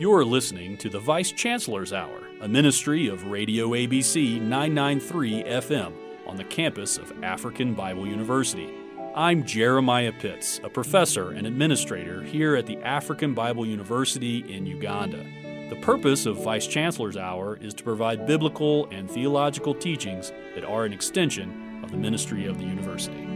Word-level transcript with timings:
You're 0.00 0.24
listening 0.24 0.78
to 0.78 0.88
the 0.88 0.98
Vice 0.98 1.30
Chancellor's 1.30 1.92
Hour, 1.92 2.22
a 2.40 2.48
ministry 2.48 3.08
of 3.08 3.26
Radio 3.26 3.72
ABC 3.72 4.40
993 4.40 5.44
FM 5.44 5.92
on 6.26 6.38
the 6.38 6.44
campus 6.44 6.96
of 6.96 7.12
African 7.22 7.74
Bible 7.74 8.06
University. 8.06 8.72
I'm 9.14 9.44
Jeremiah 9.44 10.14
Pitts, 10.18 10.58
a 10.64 10.70
professor 10.70 11.32
and 11.32 11.46
administrator 11.46 12.22
here 12.22 12.56
at 12.56 12.64
the 12.64 12.78
African 12.78 13.34
Bible 13.34 13.66
University 13.66 14.38
in 14.50 14.64
Uganda. 14.64 15.22
The 15.68 15.82
purpose 15.82 16.24
of 16.24 16.42
Vice 16.42 16.66
Chancellor's 16.66 17.18
Hour 17.18 17.58
is 17.60 17.74
to 17.74 17.84
provide 17.84 18.26
biblical 18.26 18.88
and 18.90 19.10
theological 19.10 19.74
teachings 19.74 20.32
that 20.54 20.64
are 20.64 20.86
an 20.86 20.94
extension 20.94 21.82
of 21.84 21.90
the 21.90 21.98
ministry 21.98 22.46
of 22.46 22.56
the 22.56 22.64
university. 22.64 23.29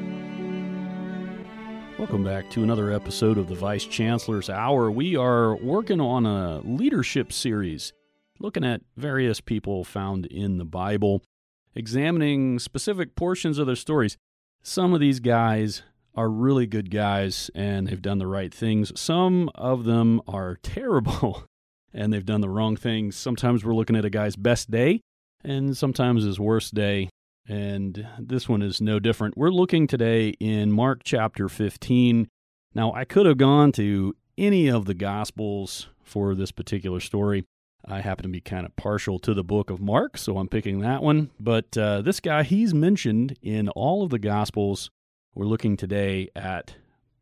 Welcome 2.05 2.23
back 2.23 2.51
to 2.51 2.63
another 2.63 2.93
episode 2.93 3.39
of 3.39 3.49
the 3.49 3.55
Vice 3.55 3.87
Chancellor's 3.87 4.51
Hour. 4.51 4.91
We 4.91 5.17
are 5.17 5.57
working 5.57 6.03
on 6.03 6.27
a 6.27 6.61
leadership 6.61 7.33
series, 7.33 7.95
looking 8.39 8.63
at 8.63 8.83
various 8.95 9.41
people 9.41 9.85
found 9.85 10.27
in 10.27 10.59
the 10.59 10.67
Bible, 10.67 11.23
examining 11.75 12.59
specific 12.59 13.17
portions 13.17 13.57
of 13.57 13.67
their 13.67 13.75
stories. 13.75 14.19
Some 14.63 14.93
of 14.93 15.01
these 15.01 15.19
guys 15.19 15.83
are 16.15 16.29
really 16.29 16.67
good 16.67 16.91
guys 16.91 17.51
and 17.55 17.87
they've 17.87 18.03
done 18.03 18.19
the 18.19 18.27
right 18.27 18.53
things. 18.53 18.93
Some 19.01 19.51
of 19.55 19.85
them 19.85 20.21
are 20.29 20.57
terrible 20.63 21.45
and 21.95 22.13
they've 22.13 22.27
done 22.27 22.43
the 22.43 22.51
wrong 22.51 22.77
things. 22.77 23.17
Sometimes 23.17 23.65
we're 23.65 23.75
looking 23.75 23.97
at 23.97 24.05
a 24.05 24.11
guy's 24.11 24.37
best 24.37 24.71
day 24.71 25.01
and 25.43 25.75
sometimes 25.75 26.25
his 26.25 26.39
worst 26.39 26.75
day 26.75 27.09
and 27.49 28.07
this 28.19 28.49
one 28.49 28.63
is 28.63 28.81
no 28.81 28.99
different. 28.99 29.37
We're 29.37 29.51
looking 29.51 29.87
today 29.87 30.31
in 30.41 30.73
Mark 30.73 31.03
chapter 31.05 31.49
15. 31.49 32.29
Now, 32.75 32.93
I 32.93 33.05
could 33.05 33.27
have 33.27 33.39
gone 33.39 33.73
to 33.73 34.15
any 34.37 34.69
of 34.69 34.87
the 34.87 34.95
Gospels 34.95 35.89
for 36.03 36.35
this 36.35 36.51
particular 36.51 37.01
story. 37.01 37.45
I 37.87 38.01
happen 38.01 38.23
to 38.23 38.29
be 38.31 38.41
kind 38.41 38.65
of 38.65 38.75
partial 38.77 39.19
to 39.21 39.35
the 39.35 39.45
book 39.45 39.69
of 39.69 39.81
Mark, 39.81 40.17
so 40.17 40.39
I'm 40.39 40.49
picking 40.49 40.81
that 40.81 41.03
one. 41.03 41.31
But 41.39 41.77
uh, 41.77 42.01
this 42.01 42.21
guy, 42.21 42.43
he's 42.43 42.73
mentioned 42.73 43.37
in 43.43 43.69
all 43.71 44.03
of 44.03 44.11
the 44.11 44.19
Gospels. 44.19 44.91
We're 45.35 45.45
looking 45.45 45.77
today 45.77 46.31
at 46.35 46.77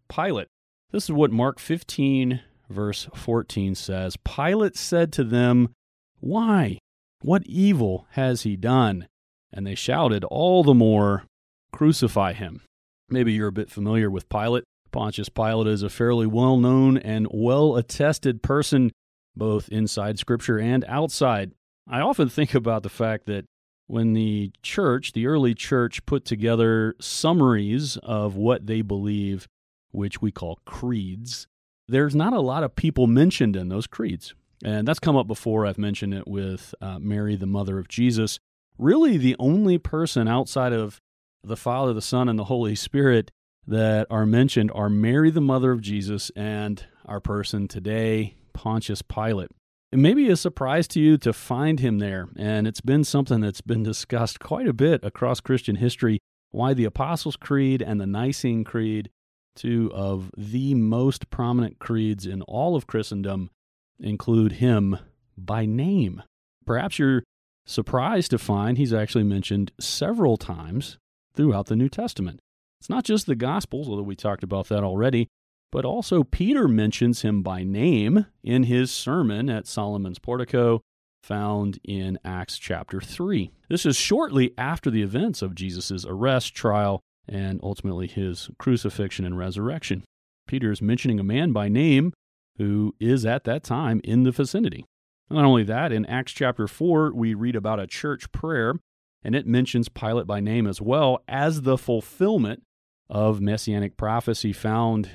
Pilate. 0.08 0.48
This 0.92 1.04
is 1.04 1.12
what 1.12 1.32
Mark 1.32 1.58
15, 1.58 2.41
verse 2.70 3.08
14 3.14 3.75
says 3.75 4.16
Pilate 4.19 4.77
said 4.77 5.12
to 5.14 5.25
them, 5.25 5.75
Why? 6.20 6.78
What 7.22 7.42
evil 7.47 8.06
has 8.10 8.42
he 8.42 8.56
done? 8.56 9.08
And 9.53 9.67
they 9.67 9.75
shouted 9.75 10.25
all 10.25 10.62
the 10.62 10.75
more, 10.75 11.25
Crucify 11.72 12.34
him. 12.34 12.62
Maybe 13.08 13.33
you're 13.33 13.48
a 13.48 13.53
bit 13.53 13.70
familiar 13.70 14.11
with 14.11 14.28
Pilate. 14.28 14.64
Pontius 14.91 15.28
Pilate 15.28 15.67
is 15.67 15.83
a 15.83 15.89
fairly 15.89 16.27
well 16.27 16.56
known 16.59 16.98
and 16.98 17.27
well 17.31 17.77
attested 17.77 18.42
person, 18.42 18.92
both 19.34 19.69
inside 19.69 20.19
Scripture 20.19 20.59
and 20.59 20.84
outside. 20.86 21.53
I 21.89 22.00
often 22.00 22.28
think 22.28 22.55
about 22.55 22.83
the 22.83 22.89
fact 22.89 23.27
that 23.27 23.47
when 23.86 24.12
the 24.12 24.53
church, 24.62 25.12
the 25.12 25.27
early 25.27 25.55
church, 25.55 26.05
put 26.06 26.25
together 26.25 26.94
summaries 27.00 27.97
of 27.98 28.37
what 28.37 28.66
they 28.66 28.81
believe, 28.83 29.47
which 29.91 30.22
we 30.22 30.31
call 30.31 30.61
creeds, 30.64 31.47
there's 31.89 32.14
not 32.14 32.33
a 32.33 32.41
lot 32.41 32.62
of 32.62 32.77
people 32.77 33.06
mentioned 33.06 33.56
in 33.56 33.69
those 33.69 33.87
creeds. 33.87 34.34
And 34.64 34.87
that's 34.87 35.00
come 35.00 35.16
up 35.16 35.27
before. 35.27 35.66
I've 35.66 35.78
mentioned 35.78 36.14
it 36.14 36.28
with 36.28 36.75
uh, 36.81 36.98
Mary, 37.00 37.34
the 37.34 37.47
mother 37.47 37.78
of 37.78 37.89
Jesus 37.89 38.39
really 38.83 39.16
the 39.16 39.36
only 39.38 39.78
person 39.78 40.27
outside 40.27 40.72
of 40.72 41.00
the 41.44 41.56
Father, 41.56 41.92
the 41.92 42.02
Son, 42.02 42.28
and 42.28 42.38
the 42.38 42.44
Holy 42.44 42.75
Spirit 42.75 43.30
that 43.66 44.06
are 44.11 44.27
mentioned 44.27 44.72
are 44.75 44.88
Mary, 44.88 45.30
the 45.30 45.41
mother 45.41 45.70
of 45.70 45.80
Jesus, 45.80 46.30
and 46.34 46.84
our 47.06 47.20
person 47.20 47.69
today, 47.69 48.34
Pontius 48.53 49.03
Pilate. 49.03 49.50
It 49.93 49.98
may 49.98 50.15
be 50.15 50.28
a 50.31 50.37
surprise 50.37 50.88
to 50.88 51.00
you 51.00 51.16
to 51.19 51.32
find 51.32 51.78
him 51.81 51.98
there, 51.98 52.28
and 52.37 52.66
it's 52.66 52.81
been 52.81 53.04
something 53.04 53.41
that's 53.41 53.60
been 53.60 53.82
discussed 53.82 54.41
quite 54.41 54.66
a 54.66 54.72
bit 54.72 55.04
across 55.04 55.41
Christian 55.41 55.76
history 55.76 56.19
why 56.50 56.75
the 56.75 56.84
Apostles' 56.84 57.37
Creed 57.37 57.82
and 57.82 58.00
the 58.00 58.06
Nicene 58.06 58.64
Creed, 58.64 59.10
two 59.54 59.91
of 59.94 60.31
the 60.37 60.75
most 60.75 61.31
prominent 61.31 61.78
creeds 61.78 62.26
in 62.26 62.43
all 62.43 62.75
of 62.75 62.87
Christendom, 62.87 63.50
include 64.00 64.53
him 64.53 64.99
by 65.37 65.66
name. 65.66 66.22
Perhaps 66.66 66.99
you're 66.99 67.22
surprised 67.67 68.31
to 68.31 68.39
find 68.39 68.77
he's 68.77 68.93
actually 68.93 69.25
mentioned 69.25 69.73
several 69.78 70.37
times 70.37 70.99
throughout 71.34 71.67
the 71.67 71.77
New 71.77 71.89
Testament. 71.89 72.41
It's 72.81 72.91
not 72.91 73.05
just 73.05 73.27
the 73.27 73.37
Gospels, 73.37 73.89
although 73.89 74.03
we 74.03 74.17
talked 74.17 74.43
about 74.43 74.69
that 74.69 74.83
already, 74.83 75.28
but 75.71 75.84
also 75.84 76.25
Peter 76.25 76.69
mentions 76.69 77.23
him 77.23 77.43
by 77.43 77.62
name 77.62 78.27
in 78.43 78.65
his 78.65 78.91
sermon 78.91 79.49
at 79.49 79.67
Solomon's 79.67 80.19
portico, 80.19 80.81
found 81.23 81.78
in 81.84 82.19
Acts 82.25 82.59
chapter 82.59 83.00
3. 83.00 83.50
This 83.69 83.87
is 83.87 83.97
shortly 83.97 84.53
after 84.59 84.91
the 84.91 85.03
events 85.03 85.41
of 85.41 85.55
Jesus' 85.55 86.05
arrest, 86.05 86.55
trial, 86.55 87.00
and 87.29 87.61
ultimately 87.62 88.09
his 88.09 88.50
crucifixion 88.59 89.25
and 89.25 89.39
resurrection. 89.39 90.03
Peter 90.49 90.73
is 90.73 90.83
mentioning 90.83 91.21
a 91.21 91.25
man 91.25 91.53
by 91.53 91.69
name 91.69 92.12
who 92.59 92.94
is 93.00 93.25
at 93.25 93.44
that 93.44 93.62
time 93.62 94.00
in 94.03 94.25
the 94.25 94.33
vicinity. 94.33 94.84
Not 95.31 95.44
only 95.44 95.65
that, 95.65 95.93
in 95.93 96.05
Acts 96.06 96.33
chapter 96.33 96.69
4, 96.69 97.12
we 97.15 97.34
read 97.34 97.56
about 97.56 97.81
a 97.81 97.87
church 97.87 98.31
prayer, 98.33 98.75
and 99.22 99.34
it 99.34 99.47
mentions 99.47 99.88
Pilate 99.88 100.27
by 100.27 100.41
name 100.41 100.66
as 100.66 100.81
well 100.81 101.22
as 101.27 101.62
the 101.62 101.78
fulfillment 101.78 102.62
of 103.09 103.41
messianic 103.41 103.97
prophecy 103.97 104.53
found 104.53 105.11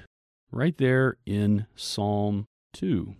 right 0.51 0.77
there 0.77 1.17
in 1.25 1.67
Psalm 1.75 2.45
2. 2.73 3.15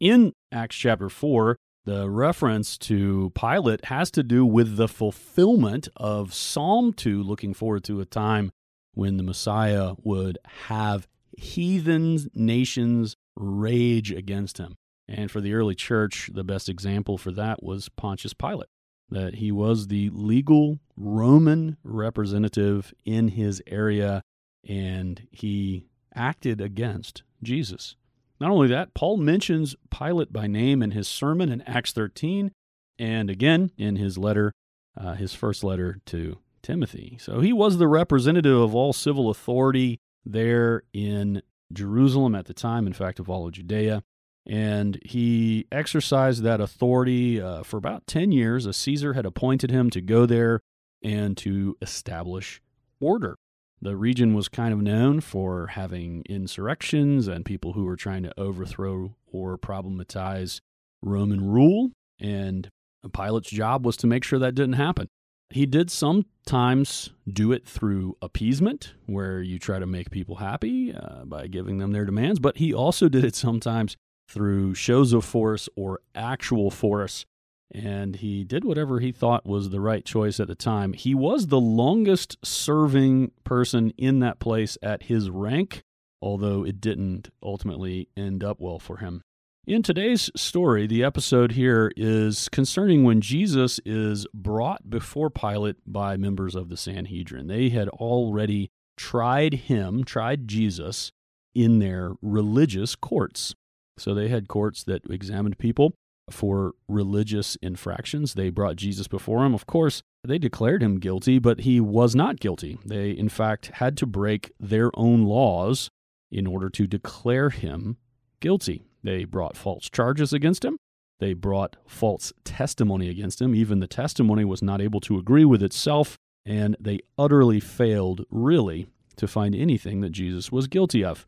In 0.00 0.32
Acts 0.50 0.76
chapter 0.76 1.08
4, 1.08 1.56
the 1.84 2.08
reference 2.08 2.78
to 2.78 3.32
Pilate 3.34 3.86
has 3.86 4.10
to 4.12 4.22
do 4.22 4.46
with 4.46 4.76
the 4.76 4.88
fulfillment 4.88 5.88
of 5.96 6.32
Psalm 6.34 6.92
2, 6.92 7.22
looking 7.22 7.54
forward 7.54 7.84
to 7.84 8.00
a 8.00 8.04
time 8.04 8.52
when 8.94 9.16
the 9.16 9.22
Messiah 9.22 9.94
would 10.02 10.38
have 10.68 11.08
heathen 11.36 12.30
nations 12.34 13.16
rage 13.36 14.12
against 14.12 14.58
him. 14.58 14.76
And 15.12 15.30
for 15.30 15.42
the 15.42 15.52
early 15.52 15.74
church, 15.74 16.30
the 16.32 16.42
best 16.42 16.70
example 16.70 17.18
for 17.18 17.30
that 17.32 17.62
was 17.62 17.90
Pontius 17.90 18.32
Pilate, 18.32 18.70
that 19.10 19.34
he 19.34 19.52
was 19.52 19.88
the 19.88 20.08
legal 20.10 20.78
Roman 20.96 21.76
representative 21.84 22.94
in 23.04 23.28
his 23.28 23.62
area 23.66 24.22
and 24.66 25.28
he 25.30 25.86
acted 26.14 26.60
against 26.60 27.24
Jesus. 27.42 27.94
Not 28.40 28.50
only 28.50 28.68
that, 28.68 28.94
Paul 28.94 29.18
mentions 29.18 29.76
Pilate 29.90 30.32
by 30.32 30.46
name 30.46 30.82
in 30.82 30.92
his 30.92 31.08
sermon 31.08 31.52
in 31.52 31.60
Acts 31.62 31.92
13 31.92 32.50
and 32.98 33.28
again 33.28 33.70
in 33.76 33.96
his 33.96 34.16
letter, 34.16 34.52
uh, 34.96 35.14
his 35.14 35.34
first 35.34 35.62
letter 35.62 36.00
to 36.06 36.38
Timothy. 36.62 37.18
So 37.20 37.40
he 37.40 37.52
was 37.52 37.76
the 37.76 37.88
representative 37.88 38.58
of 38.58 38.74
all 38.74 38.94
civil 38.94 39.28
authority 39.28 39.98
there 40.24 40.84
in 40.94 41.42
Jerusalem 41.70 42.34
at 42.34 42.46
the 42.46 42.54
time, 42.54 42.86
in 42.86 42.92
fact, 42.94 43.18
of 43.18 43.28
all 43.28 43.46
of 43.46 43.52
Judea. 43.52 44.02
And 44.46 44.98
he 45.04 45.66
exercised 45.70 46.42
that 46.42 46.60
authority 46.60 47.40
uh, 47.40 47.62
for 47.62 47.76
about 47.76 48.06
10 48.06 48.32
years. 48.32 48.66
A 48.66 48.72
Caesar 48.72 49.12
had 49.12 49.24
appointed 49.24 49.70
him 49.70 49.88
to 49.90 50.00
go 50.00 50.26
there 50.26 50.60
and 51.02 51.36
to 51.38 51.76
establish 51.80 52.60
order. 53.00 53.36
The 53.80 53.96
region 53.96 54.34
was 54.34 54.48
kind 54.48 54.72
of 54.72 54.80
known 54.80 55.20
for 55.20 55.68
having 55.68 56.22
insurrections 56.28 57.26
and 57.26 57.44
people 57.44 57.72
who 57.72 57.84
were 57.84 57.96
trying 57.96 58.22
to 58.22 58.40
overthrow 58.40 59.16
or 59.26 59.58
problematize 59.58 60.60
Roman 61.02 61.48
rule. 61.48 61.90
And 62.20 62.68
Pilate's 63.12 63.50
job 63.50 63.84
was 63.84 63.96
to 63.98 64.06
make 64.06 64.22
sure 64.22 64.38
that 64.38 64.54
didn't 64.54 64.74
happen. 64.74 65.08
He 65.50 65.66
did 65.66 65.90
sometimes 65.90 67.10
do 67.30 67.52
it 67.52 67.66
through 67.66 68.16
appeasement, 68.22 68.94
where 69.06 69.42
you 69.42 69.58
try 69.58 69.78
to 69.78 69.86
make 69.86 70.10
people 70.10 70.36
happy 70.36 70.94
uh, 70.94 71.24
by 71.24 71.46
giving 71.46 71.78
them 71.78 71.92
their 71.92 72.06
demands, 72.06 72.38
but 72.38 72.56
he 72.56 72.72
also 72.72 73.08
did 73.08 73.24
it 73.24 73.34
sometimes 73.34 73.96
through 74.28 74.74
shows 74.74 75.12
of 75.12 75.24
force 75.24 75.68
or 75.76 76.00
actual 76.14 76.70
force. 76.70 77.26
And 77.74 78.16
he 78.16 78.44
did 78.44 78.64
whatever 78.64 79.00
he 79.00 79.12
thought 79.12 79.46
was 79.46 79.70
the 79.70 79.80
right 79.80 80.04
choice 80.04 80.38
at 80.38 80.48
the 80.48 80.54
time. 80.54 80.92
He 80.92 81.14
was 81.14 81.46
the 81.46 81.60
longest 81.60 82.36
serving 82.44 83.32
person 83.44 83.92
in 83.96 84.20
that 84.20 84.40
place 84.40 84.76
at 84.82 85.04
his 85.04 85.30
rank, 85.30 85.82
although 86.20 86.64
it 86.64 86.80
didn't 86.80 87.30
ultimately 87.42 88.08
end 88.16 88.44
up 88.44 88.60
well 88.60 88.78
for 88.78 88.98
him. 88.98 89.22
In 89.64 89.82
today's 89.82 90.28
story, 90.34 90.88
the 90.88 91.04
episode 91.04 91.52
here 91.52 91.92
is 91.96 92.48
concerning 92.48 93.04
when 93.04 93.20
Jesus 93.20 93.78
is 93.86 94.26
brought 94.34 94.90
before 94.90 95.30
Pilate 95.30 95.76
by 95.86 96.16
members 96.16 96.56
of 96.56 96.68
the 96.68 96.76
Sanhedrin. 96.76 97.46
They 97.46 97.68
had 97.68 97.88
already 97.88 98.70
tried 98.96 99.54
him, 99.54 100.02
tried 100.02 100.48
Jesus, 100.48 101.12
in 101.54 101.78
their 101.78 102.14
religious 102.20 102.96
courts. 102.96 103.54
So 103.98 104.14
they 104.14 104.28
had 104.28 104.48
courts 104.48 104.84
that 104.84 105.04
examined 105.10 105.58
people 105.58 105.94
for 106.30 106.72
religious 106.88 107.56
infractions. 107.56 108.34
They 108.34 108.50
brought 108.50 108.76
Jesus 108.76 109.08
before 109.08 109.44
him. 109.44 109.54
Of 109.54 109.66
course, 109.66 110.02
they 110.24 110.38
declared 110.38 110.82
him 110.82 110.98
guilty, 110.98 111.38
but 111.38 111.60
he 111.60 111.80
was 111.80 112.14
not 112.14 112.40
guilty. 112.40 112.78
They, 112.86 113.10
in 113.10 113.28
fact, 113.28 113.72
had 113.74 113.96
to 113.98 114.06
break 114.06 114.52
their 114.58 114.90
own 114.94 115.24
laws 115.24 115.90
in 116.30 116.46
order 116.46 116.70
to 116.70 116.86
declare 116.86 117.50
him 117.50 117.96
guilty. 118.40 118.84
They 119.02 119.24
brought 119.24 119.56
false 119.56 119.90
charges 119.90 120.32
against 120.32 120.64
him. 120.64 120.78
They 121.20 121.34
brought 121.34 121.76
false 121.86 122.32
testimony 122.44 123.08
against 123.08 123.40
him. 123.40 123.54
Even 123.54 123.80
the 123.80 123.86
testimony 123.86 124.44
was 124.44 124.62
not 124.62 124.80
able 124.80 125.00
to 125.00 125.18
agree 125.18 125.44
with 125.44 125.62
itself, 125.62 126.16
and 126.46 126.76
they 126.80 127.00
utterly 127.18 127.60
failed, 127.60 128.24
really, 128.30 128.88
to 129.16 129.28
find 129.28 129.54
anything 129.54 130.00
that 130.00 130.10
Jesus 130.10 130.50
was 130.50 130.66
guilty 130.66 131.04
of. 131.04 131.26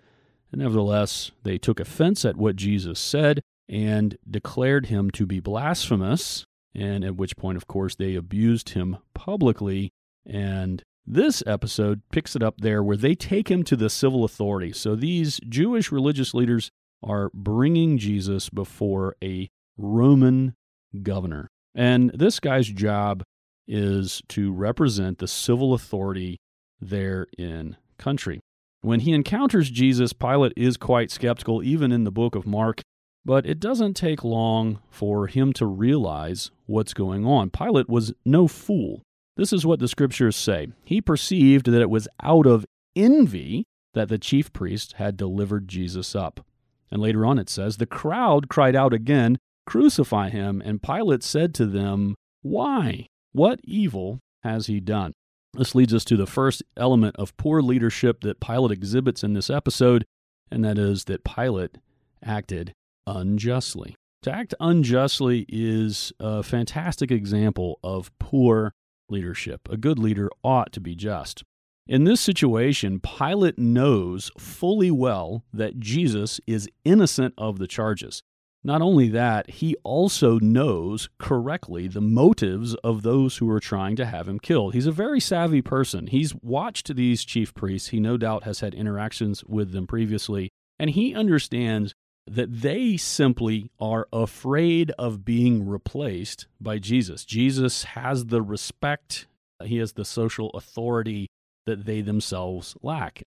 Nevertheless, 0.56 1.30
they 1.42 1.58
took 1.58 1.80
offense 1.80 2.24
at 2.24 2.36
what 2.36 2.56
Jesus 2.56 2.98
said 2.98 3.40
and 3.68 4.16
declared 4.28 4.86
him 4.86 5.10
to 5.12 5.26
be 5.26 5.40
blasphemous, 5.40 6.44
and 6.74 7.04
at 7.04 7.16
which 7.16 7.36
point, 7.36 7.56
of 7.56 7.66
course, 7.66 7.94
they 7.94 8.14
abused 8.14 8.70
him 8.70 8.98
publicly. 9.14 9.90
And 10.26 10.82
this 11.06 11.42
episode 11.46 12.02
picks 12.10 12.34
it 12.34 12.42
up 12.42 12.56
there 12.58 12.82
where 12.82 12.96
they 12.96 13.14
take 13.14 13.50
him 13.50 13.62
to 13.64 13.76
the 13.76 13.90
civil 13.90 14.24
authority. 14.24 14.72
So 14.72 14.94
these 14.94 15.40
Jewish 15.48 15.92
religious 15.92 16.34
leaders 16.34 16.70
are 17.02 17.30
bringing 17.34 17.98
Jesus 17.98 18.48
before 18.48 19.14
a 19.22 19.48
Roman 19.76 20.54
governor. 21.02 21.48
And 21.74 22.10
this 22.14 22.40
guy's 22.40 22.68
job 22.68 23.22
is 23.66 24.22
to 24.28 24.52
represent 24.52 25.18
the 25.18 25.28
civil 25.28 25.74
authority 25.74 26.38
there 26.80 27.26
in 27.36 27.76
country. 27.98 28.40
When 28.84 29.00
he 29.00 29.12
encounters 29.14 29.70
Jesus, 29.70 30.12
Pilate 30.12 30.52
is 30.58 30.76
quite 30.76 31.10
skeptical, 31.10 31.62
even 31.62 31.90
in 31.90 32.04
the 32.04 32.10
book 32.10 32.34
of 32.34 32.46
Mark, 32.46 32.82
but 33.24 33.46
it 33.46 33.58
doesn't 33.58 33.94
take 33.94 34.22
long 34.22 34.78
for 34.90 35.26
him 35.26 35.54
to 35.54 35.64
realize 35.64 36.50
what's 36.66 36.92
going 36.92 37.24
on. 37.24 37.48
Pilate 37.48 37.88
was 37.88 38.12
no 38.26 38.46
fool. 38.46 39.00
This 39.38 39.54
is 39.54 39.64
what 39.64 39.78
the 39.78 39.88
scriptures 39.88 40.36
say. 40.36 40.68
He 40.84 41.00
perceived 41.00 41.64
that 41.64 41.80
it 41.80 41.88
was 41.88 42.08
out 42.22 42.44
of 42.44 42.66
envy 42.94 43.64
that 43.94 44.10
the 44.10 44.18
chief 44.18 44.52
priests 44.52 44.92
had 44.98 45.16
delivered 45.16 45.66
Jesus 45.66 46.14
up. 46.14 46.44
And 46.90 47.00
later 47.00 47.24
on 47.24 47.38
it 47.38 47.48
says, 47.48 47.78
The 47.78 47.86
crowd 47.86 48.50
cried 48.50 48.76
out 48.76 48.92
again, 48.92 49.38
Crucify 49.64 50.28
him. 50.28 50.60
And 50.62 50.82
Pilate 50.82 51.22
said 51.22 51.54
to 51.54 51.64
them, 51.64 52.16
Why? 52.42 53.06
What 53.32 53.60
evil 53.64 54.20
has 54.42 54.66
he 54.66 54.78
done? 54.78 55.14
This 55.56 55.74
leads 55.74 55.94
us 55.94 56.04
to 56.06 56.16
the 56.16 56.26
first 56.26 56.62
element 56.76 57.14
of 57.16 57.36
poor 57.36 57.62
leadership 57.62 58.22
that 58.22 58.40
Pilate 58.40 58.72
exhibits 58.72 59.22
in 59.22 59.34
this 59.34 59.48
episode, 59.48 60.04
and 60.50 60.64
that 60.64 60.78
is 60.78 61.04
that 61.04 61.24
Pilate 61.24 61.78
acted 62.22 62.72
unjustly. 63.06 63.94
To 64.22 64.32
act 64.32 64.54
unjustly 64.58 65.46
is 65.48 66.12
a 66.18 66.42
fantastic 66.42 67.10
example 67.12 67.78
of 67.84 68.10
poor 68.18 68.72
leadership. 69.08 69.68
A 69.70 69.76
good 69.76 69.98
leader 69.98 70.28
ought 70.42 70.72
to 70.72 70.80
be 70.80 70.94
just. 70.96 71.44
In 71.86 72.04
this 72.04 72.20
situation, 72.20 72.98
Pilate 72.98 73.58
knows 73.58 74.32
fully 74.38 74.90
well 74.90 75.44
that 75.52 75.78
Jesus 75.78 76.40
is 76.46 76.68
innocent 76.84 77.34
of 77.36 77.58
the 77.58 77.66
charges. 77.66 78.22
Not 78.66 78.80
only 78.80 79.10
that, 79.10 79.50
he 79.50 79.76
also 79.84 80.38
knows 80.38 81.10
correctly 81.18 81.86
the 81.86 82.00
motives 82.00 82.74
of 82.76 83.02
those 83.02 83.36
who 83.36 83.50
are 83.50 83.60
trying 83.60 83.94
to 83.96 84.06
have 84.06 84.26
him 84.26 84.40
killed. 84.40 84.72
He's 84.72 84.86
a 84.86 84.92
very 84.92 85.20
savvy 85.20 85.60
person. 85.60 86.06
He's 86.06 86.34
watched 86.36 86.96
these 86.96 87.26
chief 87.26 87.52
priests. 87.52 87.90
He 87.90 88.00
no 88.00 88.16
doubt 88.16 88.44
has 88.44 88.60
had 88.60 88.72
interactions 88.72 89.44
with 89.44 89.72
them 89.72 89.86
previously, 89.86 90.48
and 90.78 90.90
he 90.90 91.14
understands 91.14 91.94
that 92.26 92.62
they 92.62 92.96
simply 92.96 93.70
are 93.78 94.08
afraid 94.10 94.90
of 94.92 95.26
being 95.26 95.68
replaced 95.68 96.46
by 96.58 96.78
Jesus. 96.78 97.26
Jesus 97.26 97.84
has 97.84 98.26
the 98.26 98.40
respect, 98.40 99.26
he 99.62 99.76
has 99.76 99.92
the 99.92 100.06
social 100.06 100.48
authority 100.50 101.28
that 101.66 101.84
they 101.84 102.00
themselves 102.00 102.76
lack. 102.82 103.22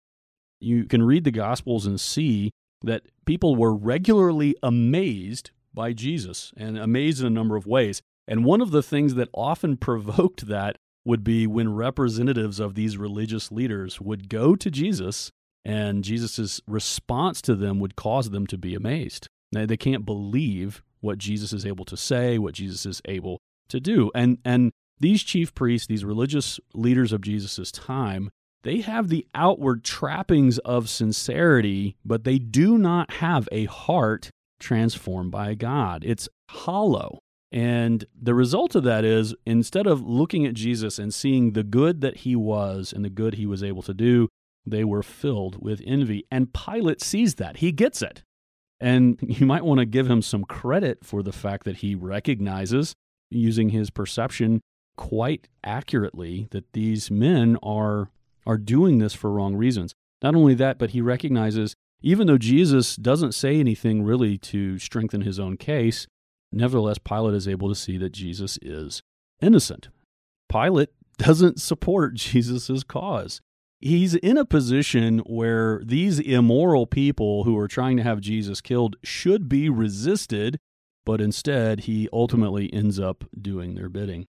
You 0.60 0.84
can 0.84 1.04
read 1.04 1.22
the 1.22 1.30
Gospels 1.30 1.86
and 1.86 2.00
see 2.00 2.50
that 2.82 3.02
people 3.26 3.56
were 3.56 3.74
regularly 3.74 4.54
amazed 4.62 5.50
by 5.74 5.92
Jesus 5.92 6.52
and 6.56 6.78
amazed 6.78 7.20
in 7.20 7.26
a 7.26 7.30
number 7.30 7.56
of 7.56 7.66
ways. 7.66 8.02
And 8.26 8.44
one 8.44 8.60
of 8.60 8.70
the 8.70 8.82
things 8.82 9.14
that 9.14 9.28
often 9.32 9.76
provoked 9.88 10.46
that 10.46 10.76
would 11.04 11.24
be 11.24 11.46
when 11.46 11.74
representatives 11.74 12.60
of 12.60 12.74
these 12.74 12.98
religious 12.98 13.50
leaders 13.50 14.00
would 14.00 14.28
go 14.28 14.54
to 14.54 14.70
Jesus 14.70 15.30
and 15.64 16.04
Jesus' 16.04 16.60
response 16.66 17.40
to 17.42 17.54
them 17.54 17.78
would 17.78 17.96
cause 17.96 18.30
them 18.30 18.46
to 18.46 18.58
be 18.58 18.74
amazed. 18.74 19.28
Now, 19.52 19.66
they 19.66 19.76
can't 19.76 20.04
believe 20.04 20.82
what 21.00 21.18
Jesus 21.18 21.52
is 21.52 21.64
able 21.64 21.84
to 21.86 21.96
say, 21.96 22.38
what 22.38 22.54
Jesus 22.54 22.84
is 22.84 23.00
able 23.06 23.38
to 23.68 23.80
do. 23.80 24.10
And, 24.14 24.38
and 24.44 24.72
these 25.00 25.22
chief 25.22 25.54
priests, 25.54 25.86
these 25.86 26.04
religious 26.04 26.58
leaders 26.74 27.12
of 27.12 27.20
Jesus' 27.20 27.70
time, 27.70 28.30
they 28.64 28.80
have 28.80 29.08
the 29.08 29.26
outward 29.34 29.84
trappings 29.84 30.58
of 30.58 30.88
sincerity, 30.88 31.96
but 32.04 32.24
they 32.24 32.38
do 32.38 32.76
not 32.76 33.12
have 33.14 33.48
a 33.52 33.66
heart 33.66 34.30
transformed 34.58 35.30
by 35.30 35.54
God. 35.54 36.04
It's 36.04 36.28
hollow. 36.50 37.18
And 37.50 38.04
the 38.20 38.34
result 38.34 38.74
of 38.74 38.84
that 38.84 39.04
is 39.04 39.34
instead 39.46 39.86
of 39.86 40.02
looking 40.02 40.44
at 40.44 40.54
Jesus 40.54 40.98
and 40.98 41.14
seeing 41.14 41.52
the 41.52 41.62
good 41.62 42.00
that 42.02 42.18
he 42.18 42.36
was 42.36 42.92
and 42.92 43.04
the 43.04 43.10
good 43.10 43.34
he 43.34 43.46
was 43.46 43.62
able 43.62 43.82
to 43.82 43.94
do, 43.94 44.28
they 44.66 44.84
were 44.84 45.02
filled 45.02 45.62
with 45.62 45.82
envy. 45.86 46.26
And 46.30 46.52
Pilate 46.52 47.00
sees 47.00 47.36
that. 47.36 47.58
He 47.58 47.72
gets 47.72 48.02
it. 48.02 48.22
And 48.80 49.18
you 49.22 49.46
might 49.46 49.64
want 49.64 49.78
to 49.78 49.86
give 49.86 50.10
him 50.10 50.20
some 50.20 50.44
credit 50.44 51.04
for 51.04 51.22
the 51.22 51.32
fact 51.32 51.64
that 51.64 51.78
he 51.78 51.94
recognizes, 51.94 52.94
using 53.30 53.70
his 53.70 53.90
perception 53.90 54.60
quite 54.96 55.48
accurately, 55.64 56.48
that 56.50 56.72
these 56.72 57.10
men 57.10 57.56
are 57.62 58.10
are 58.48 58.56
doing 58.56 58.98
this 58.98 59.14
for 59.14 59.30
wrong 59.30 59.54
reasons. 59.54 59.94
Not 60.22 60.34
only 60.34 60.54
that, 60.54 60.78
but 60.78 60.90
he 60.90 61.00
recognizes 61.00 61.76
even 62.00 62.26
though 62.26 62.38
Jesus 62.38 62.96
doesn't 62.96 63.32
say 63.32 63.58
anything 63.58 64.02
really 64.02 64.38
to 64.38 64.78
strengthen 64.78 65.20
his 65.20 65.38
own 65.38 65.56
case, 65.56 66.06
nevertheless, 66.52 66.98
Pilate 66.98 67.34
is 67.34 67.48
able 67.48 67.68
to 67.68 67.74
see 67.74 67.98
that 67.98 68.12
Jesus 68.12 68.58
is 68.62 69.02
innocent. 69.40 69.88
Pilate 70.50 70.90
doesn't 71.18 71.60
support 71.60 72.14
Jesus' 72.14 72.82
cause. 72.84 73.40
He's 73.80 74.14
in 74.14 74.38
a 74.38 74.44
position 74.44 75.18
where 75.20 75.80
these 75.84 76.18
immoral 76.18 76.86
people 76.86 77.44
who 77.44 77.56
are 77.58 77.68
trying 77.68 77.96
to 77.98 78.02
have 78.02 78.20
Jesus 78.20 78.60
killed 78.60 78.96
should 79.04 79.48
be 79.48 79.68
resisted, 79.68 80.58
but 81.04 81.20
instead 81.20 81.80
he 81.80 82.08
ultimately 82.12 82.72
ends 82.72 82.98
up 82.98 83.24
doing 83.40 83.74
their 83.74 83.88
bidding. 83.88 84.26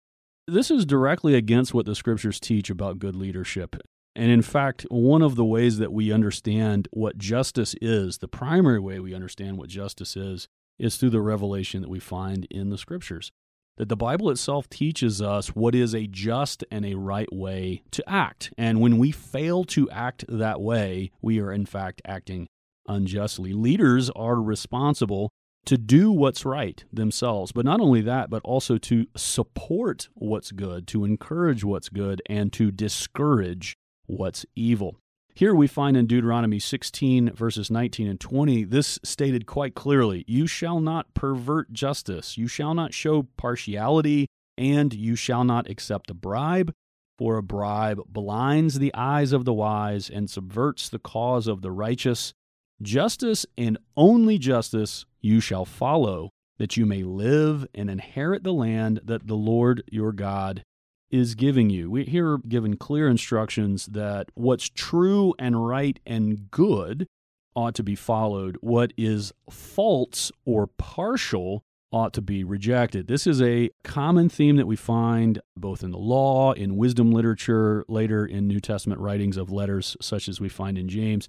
This 0.48 0.70
is 0.70 0.86
directly 0.86 1.34
against 1.34 1.74
what 1.74 1.86
the 1.86 1.94
scriptures 1.94 2.38
teach 2.40 2.70
about 2.70 2.98
good 3.00 3.16
leadership. 3.16 3.76
And 4.16 4.30
in 4.30 4.40
fact, 4.40 4.86
one 4.90 5.20
of 5.20 5.36
the 5.36 5.44
ways 5.44 5.76
that 5.76 5.92
we 5.92 6.10
understand 6.10 6.88
what 6.90 7.18
justice 7.18 7.74
is, 7.82 8.18
the 8.18 8.26
primary 8.26 8.80
way 8.80 8.98
we 8.98 9.14
understand 9.14 9.58
what 9.58 9.68
justice 9.68 10.16
is, 10.16 10.48
is 10.78 10.96
through 10.96 11.10
the 11.10 11.20
revelation 11.20 11.82
that 11.82 11.90
we 11.90 12.00
find 12.00 12.46
in 12.50 12.70
the 12.70 12.78
scriptures. 12.78 13.30
That 13.76 13.90
the 13.90 13.96
Bible 13.96 14.30
itself 14.30 14.70
teaches 14.70 15.20
us 15.20 15.48
what 15.48 15.74
is 15.74 15.94
a 15.94 16.06
just 16.06 16.64
and 16.70 16.86
a 16.86 16.94
right 16.94 17.30
way 17.30 17.82
to 17.90 18.08
act. 18.08 18.54
And 18.56 18.80
when 18.80 18.96
we 18.96 19.10
fail 19.10 19.64
to 19.64 19.90
act 19.90 20.24
that 20.30 20.62
way, 20.62 21.10
we 21.20 21.38
are 21.38 21.52
in 21.52 21.66
fact 21.66 22.00
acting 22.06 22.48
unjustly. 22.88 23.52
Leaders 23.52 24.08
are 24.16 24.40
responsible 24.40 25.30
to 25.66 25.76
do 25.76 26.10
what's 26.10 26.46
right 26.46 26.82
themselves. 26.90 27.52
But 27.52 27.66
not 27.66 27.80
only 27.80 28.00
that, 28.00 28.30
but 28.30 28.40
also 28.44 28.78
to 28.78 29.06
support 29.14 30.08
what's 30.14 30.52
good, 30.52 30.86
to 30.88 31.04
encourage 31.04 31.64
what's 31.64 31.90
good, 31.90 32.22
and 32.30 32.50
to 32.54 32.70
discourage 32.70 33.76
what's 34.06 34.46
evil. 34.54 34.96
Here 35.34 35.54
we 35.54 35.66
find 35.66 35.98
in 35.98 36.06
Deuteronomy 36.06 36.58
16, 36.58 37.34
verses 37.34 37.70
19 37.70 38.08
and 38.08 38.18
20, 38.18 38.64
this 38.64 38.98
stated 39.02 39.44
quite 39.44 39.74
clearly 39.74 40.24
You 40.26 40.46
shall 40.46 40.80
not 40.80 41.12
pervert 41.12 41.74
justice, 41.74 42.38
you 42.38 42.48
shall 42.48 42.72
not 42.72 42.94
show 42.94 43.24
partiality, 43.36 44.28
and 44.56 44.94
you 44.94 45.14
shall 45.14 45.44
not 45.44 45.68
accept 45.68 46.10
a 46.10 46.14
bribe, 46.14 46.72
for 47.18 47.36
a 47.36 47.42
bribe 47.42 48.00
blinds 48.08 48.78
the 48.78 48.94
eyes 48.94 49.32
of 49.32 49.44
the 49.44 49.52
wise 49.52 50.08
and 50.08 50.30
subverts 50.30 50.88
the 50.88 50.98
cause 50.98 51.46
of 51.46 51.60
the 51.60 51.70
righteous. 51.70 52.32
Justice 52.80 53.44
and 53.58 53.76
only 53.94 54.38
justice 54.38 55.04
you 55.20 55.40
shall 55.40 55.66
follow, 55.66 56.30
that 56.56 56.78
you 56.78 56.86
may 56.86 57.02
live 57.02 57.66
and 57.74 57.90
inherit 57.90 58.42
the 58.42 58.54
land 58.54 59.00
that 59.04 59.26
the 59.26 59.36
Lord 59.36 59.82
your 59.90 60.12
God 60.12 60.62
is 61.10 61.34
giving 61.34 61.70
you. 61.70 61.90
We 61.90 62.04
here 62.04 62.32
are 62.32 62.38
given 62.38 62.76
clear 62.76 63.08
instructions 63.08 63.86
that 63.86 64.30
what's 64.34 64.68
true 64.68 65.34
and 65.38 65.66
right 65.66 65.98
and 66.06 66.50
good 66.50 67.06
ought 67.54 67.74
to 67.76 67.82
be 67.82 67.94
followed. 67.94 68.58
What 68.60 68.92
is 68.96 69.32
false 69.50 70.30
or 70.44 70.66
partial 70.66 71.62
ought 71.92 72.12
to 72.12 72.20
be 72.20 72.44
rejected. 72.44 73.06
This 73.06 73.26
is 73.26 73.40
a 73.40 73.70
common 73.84 74.28
theme 74.28 74.56
that 74.56 74.66
we 74.66 74.76
find 74.76 75.40
both 75.56 75.82
in 75.82 75.92
the 75.92 75.98
law, 75.98 76.52
in 76.52 76.76
wisdom 76.76 77.12
literature, 77.12 77.84
later 77.88 78.26
in 78.26 78.46
New 78.46 78.60
Testament 78.60 79.00
writings 79.00 79.36
of 79.36 79.50
letters, 79.50 79.96
such 80.00 80.28
as 80.28 80.40
we 80.40 80.48
find 80.48 80.76
in 80.76 80.88
James. 80.88 81.28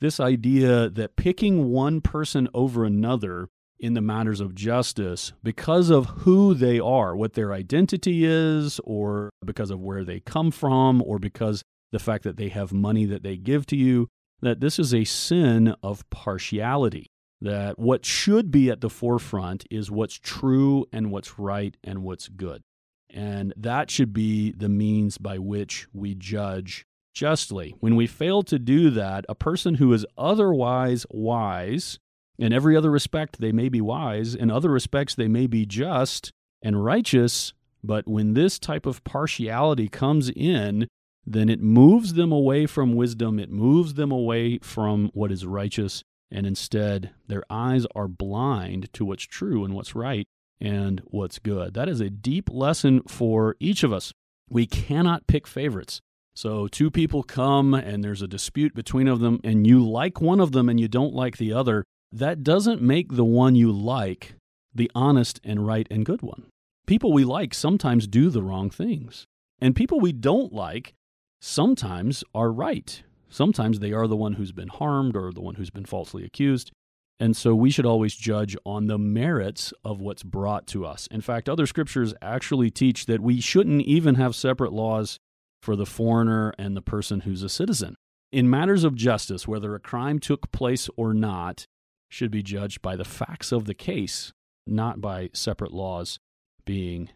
This 0.00 0.20
idea 0.20 0.90
that 0.90 1.16
picking 1.16 1.70
one 1.70 2.00
person 2.00 2.48
over 2.52 2.84
another 2.84 3.48
in 3.84 3.94
the 3.94 4.00
matters 4.00 4.40
of 4.40 4.54
justice 4.54 5.32
because 5.42 5.90
of 5.90 6.06
who 6.06 6.54
they 6.54 6.80
are, 6.80 7.14
what 7.14 7.34
their 7.34 7.52
identity 7.52 8.24
is, 8.24 8.80
or 8.84 9.30
because 9.44 9.70
of 9.70 9.80
where 9.80 10.04
they 10.04 10.20
come 10.20 10.50
from, 10.50 11.02
or 11.02 11.18
because 11.18 11.62
the 11.92 11.98
fact 11.98 12.24
that 12.24 12.38
they 12.38 12.48
have 12.48 12.72
money 12.72 13.04
that 13.04 13.22
they 13.22 13.36
give 13.36 13.66
to 13.66 13.76
you, 13.76 14.08
that 14.40 14.60
this 14.60 14.78
is 14.78 14.94
a 14.94 15.04
sin 15.04 15.74
of 15.82 16.08
partiality. 16.08 17.06
that 17.44 17.78
what 17.78 18.06
should 18.06 18.50
be 18.50 18.70
at 18.70 18.80
the 18.80 18.90
forefront 18.90 19.64
is 19.70 19.90
what's 19.90 20.14
true 20.18 20.86
and 20.92 21.10
what's 21.12 21.38
right 21.38 21.76
and 21.84 22.02
what's 22.02 22.28
good. 22.28 22.62
And 23.10 23.52
that 23.56 23.90
should 23.90 24.12
be 24.12 24.50
the 24.52 24.68
means 24.68 25.18
by 25.18 25.38
which 25.38 25.86
we 25.92 26.14
judge 26.14 26.84
justly. 27.14 27.74
When 27.80 27.96
we 27.96 28.06
fail 28.06 28.42
to 28.44 28.58
do 28.58 28.90
that, 28.90 29.26
a 29.28 29.34
person 29.34 29.74
who 29.74 29.92
is 29.92 30.06
otherwise 30.16 31.06
wise, 31.10 31.98
in 32.38 32.52
every 32.52 32.76
other 32.76 32.90
respect 32.90 33.40
they 33.40 33.52
may 33.52 33.68
be 33.68 33.80
wise, 33.80 34.34
in 34.34 34.50
other 34.50 34.70
respects 34.70 35.14
they 35.14 35.28
may 35.28 35.46
be 35.46 35.66
just 35.66 36.30
and 36.62 36.84
righteous, 36.84 37.52
but 37.82 38.08
when 38.08 38.34
this 38.34 38.58
type 38.58 38.86
of 38.86 39.04
partiality 39.04 39.88
comes 39.88 40.30
in, 40.30 40.88
then 41.26 41.48
it 41.48 41.60
moves 41.60 42.14
them 42.14 42.32
away 42.32 42.66
from 42.66 42.94
wisdom, 42.94 43.38
it 43.38 43.50
moves 43.50 43.94
them 43.94 44.10
away 44.10 44.58
from 44.58 45.10
what 45.14 45.30
is 45.30 45.46
righteous, 45.46 46.02
and 46.30 46.46
instead 46.46 47.10
their 47.28 47.42
eyes 47.48 47.86
are 47.94 48.08
blind 48.08 48.92
to 48.94 49.04
what's 49.04 49.24
true 49.24 49.64
and 49.64 49.74
what's 49.74 49.94
right 49.94 50.26
and 50.60 51.02
what's 51.06 51.38
good. 51.38 51.74
That 51.74 51.88
is 51.88 52.00
a 52.00 52.10
deep 52.10 52.50
lesson 52.50 53.02
for 53.06 53.56
each 53.60 53.82
of 53.82 53.92
us. 53.92 54.12
We 54.48 54.66
cannot 54.66 55.26
pick 55.26 55.46
favorites. 55.46 56.00
So, 56.36 56.66
two 56.66 56.90
people 56.90 57.22
come 57.22 57.74
and 57.74 58.02
there's 58.02 58.22
a 58.22 58.26
dispute 58.26 58.74
between 58.74 59.06
of 59.06 59.20
them, 59.20 59.40
and 59.44 59.66
you 59.66 59.88
like 59.88 60.20
one 60.20 60.40
of 60.40 60.52
them 60.52 60.68
and 60.68 60.80
you 60.80 60.88
don't 60.88 61.14
like 61.14 61.36
the 61.36 61.52
other. 61.52 61.84
That 62.14 62.44
doesn't 62.44 62.80
make 62.80 63.16
the 63.16 63.24
one 63.24 63.56
you 63.56 63.72
like 63.72 64.36
the 64.72 64.88
honest 64.94 65.40
and 65.42 65.66
right 65.66 65.84
and 65.90 66.06
good 66.06 66.22
one. 66.22 66.44
People 66.86 67.12
we 67.12 67.24
like 67.24 67.52
sometimes 67.52 68.06
do 68.06 68.30
the 68.30 68.40
wrong 68.40 68.70
things. 68.70 69.24
And 69.60 69.74
people 69.74 69.98
we 69.98 70.12
don't 70.12 70.52
like 70.52 70.94
sometimes 71.40 72.22
are 72.32 72.52
right. 72.52 73.02
Sometimes 73.28 73.80
they 73.80 73.92
are 73.92 74.06
the 74.06 74.14
one 74.14 74.34
who's 74.34 74.52
been 74.52 74.68
harmed 74.68 75.16
or 75.16 75.32
the 75.32 75.40
one 75.40 75.56
who's 75.56 75.70
been 75.70 75.86
falsely 75.86 76.24
accused. 76.24 76.70
And 77.18 77.36
so 77.36 77.52
we 77.52 77.70
should 77.70 77.84
always 77.84 78.14
judge 78.14 78.56
on 78.64 78.86
the 78.86 78.98
merits 78.98 79.72
of 79.84 80.00
what's 80.00 80.22
brought 80.22 80.68
to 80.68 80.86
us. 80.86 81.08
In 81.08 81.20
fact, 81.20 81.48
other 81.48 81.66
scriptures 81.66 82.14
actually 82.22 82.70
teach 82.70 83.06
that 83.06 83.22
we 83.22 83.40
shouldn't 83.40 83.82
even 83.82 84.14
have 84.14 84.36
separate 84.36 84.72
laws 84.72 85.18
for 85.62 85.74
the 85.74 85.84
foreigner 85.86 86.54
and 86.60 86.76
the 86.76 86.82
person 86.82 87.22
who's 87.22 87.42
a 87.42 87.48
citizen. 87.48 87.96
In 88.30 88.48
matters 88.48 88.84
of 88.84 88.94
justice, 88.94 89.48
whether 89.48 89.74
a 89.74 89.80
crime 89.80 90.20
took 90.20 90.52
place 90.52 90.88
or 90.96 91.12
not, 91.12 91.66
should 92.08 92.30
be 92.30 92.42
judged 92.42 92.82
by 92.82 92.96
the 92.96 93.04
facts 93.04 93.52
of 93.52 93.64
the 93.64 93.74
case, 93.74 94.32
not 94.66 95.00
by 95.00 95.30
separate 95.32 95.72
laws 95.72 96.18
being 96.64 97.10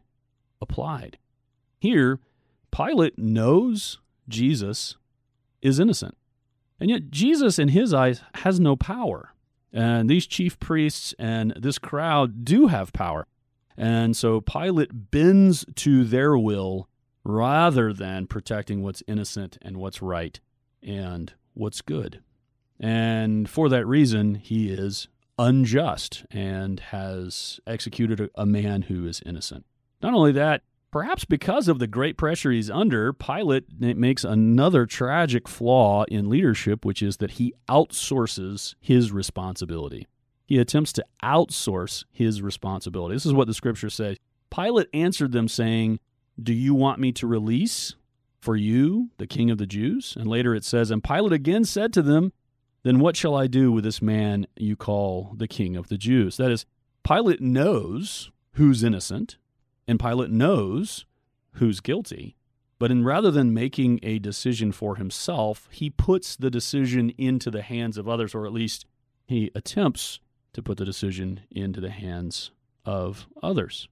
applied. 0.60 1.18
Here, 1.80 2.18
Pilate 2.70 3.18
knows 3.18 4.00
Jesus 4.28 4.96
is 5.62 5.78
innocent. 5.78 6.16
And 6.80 6.90
yet, 6.90 7.10
Jesus, 7.10 7.58
in 7.58 7.68
his 7.68 7.92
eyes, 7.92 8.22
has 8.34 8.60
no 8.60 8.76
power. 8.76 9.34
And 9.72 10.08
these 10.08 10.26
chief 10.26 10.58
priests 10.60 11.14
and 11.18 11.52
this 11.56 11.78
crowd 11.78 12.44
do 12.44 12.68
have 12.68 12.92
power. 12.92 13.26
And 13.76 14.16
so 14.16 14.40
Pilate 14.40 15.10
bends 15.10 15.64
to 15.76 16.04
their 16.04 16.36
will 16.36 16.88
rather 17.24 17.92
than 17.92 18.26
protecting 18.26 18.82
what's 18.82 19.02
innocent 19.06 19.58
and 19.62 19.76
what's 19.76 20.02
right 20.02 20.40
and 20.82 21.32
what's 21.54 21.82
good. 21.82 22.22
And 22.80 23.48
for 23.48 23.68
that 23.68 23.86
reason, 23.86 24.36
he 24.36 24.70
is 24.70 25.08
unjust 25.38 26.24
and 26.30 26.80
has 26.80 27.60
executed 27.66 28.30
a, 28.34 28.46
man 28.46 28.82
who 28.82 29.06
is 29.06 29.22
innocent. 29.24 29.64
Not 30.02 30.14
only 30.14 30.32
that, 30.32 30.62
perhaps 30.90 31.24
because 31.24 31.68
of 31.68 31.78
the 31.78 31.86
great 31.86 32.16
pressure 32.16 32.50
he's 32.50 32.70
under, 32.70 33.12
Pilate 33.12 33.80
makes 33.80 34.24
another 34.24 34.86
tragic 34.86 35.48
flaw 35.48 36.04
in 36.04 36.28
leadership, 36.28 36.84
which 36.84 37.02
is 37.02 37.18
that 37.18 37.32
he 37.32 37.54
outsources 37.68 38.74
his 38.80 39.12
responsibility. 39.12 40.06
He 40.46 40.58
attempts 40.58 40.92
to 40.94 41.04
outsource 41.22 42.04
his 42.10 42.42
responsibility. 42.42 43.14
This 43.14 43.26
is 43.26 43.34
what 43.34 43.46
the 43.46 43.54
scripture 43.54 43.90
says. 43.90 44.16
Pilate 44.50 44.88
answered 44.94 45.32
them, 45.32 45.46
saying, 45.46 46.00
Do 46.42 46.54
you 46.54 46.74
want 46.74 46.98
me 46.98 47.12
to 47.12 47.26
release 47.26 47.94
for 48.40 48.56
you 48.56 49.10
the 49.18 49.26
king 49.26 49.50
of 49.50 49.58
the 49.58 49.66
Jews? 49.66 50.16
And 50.18 50.26
later 50.26 50.54
it 50.54 50.64
says, 50.64 50.90
And 50.90 51.04
Pilate 51.04 51.32
again 51.32 51.64
said 51.64 51.92
to 51.92 52.02
them, 52.02 52.32
then 52.82 53.00
what 53.00 53.16
shall 53.16 53.34
I 53.34 53.46
do 53.46 53.72
with 53.72 53.84
this 53.84 54.00
man 54.00 54.46
you 54.56 54.76
call 54.76 55.34
the 55.36 55.48
king 55.48 55.76
of 55.76 55.88
the 55.88 55.98
Jews? 55.98 56.36
That 56.36 56.50
is, 56.50 56.64
Pilate 57.02 57.40
knows 57.40 58.30
who's 58.52 58.84
innocent, 58.84 59.38
and 59.86 59.98
Pilate 59.98 60.30
knows 60.30 61.06
who's 61.52 61.80
guilty. 61.80 62.36
But 62.78 62.90
in 62.90 63.04
rather 63.04 63.30
than 63.30 63.52
making 63.52 63.98
a 64.02 64.18
decision 64.18 64.70
for 64.70 64.96
himself, 64.96 65.68
he 65.72 65.90
puts 65.90 66.36
the 66.36 66.50
decision 66.50 67.10
into 67.18 67.50
the 67.50 67.62
hands 67.62 67.98
of 67.98 68.08
others, 68.08 68.34
or 68.34 68.46
at 68.46 68.52
least 68.52 68.86
he 69.26 69.50
attempts 69.54 70.20
to 70.52 70.62
put 70.62 70.78
the 70.78 70.84
decision 70.84 71.40
into 71.50 71.80
the 71.80 71.90
hands 71.90 72.52
of 72.84 73.26
others. 73.42 73.88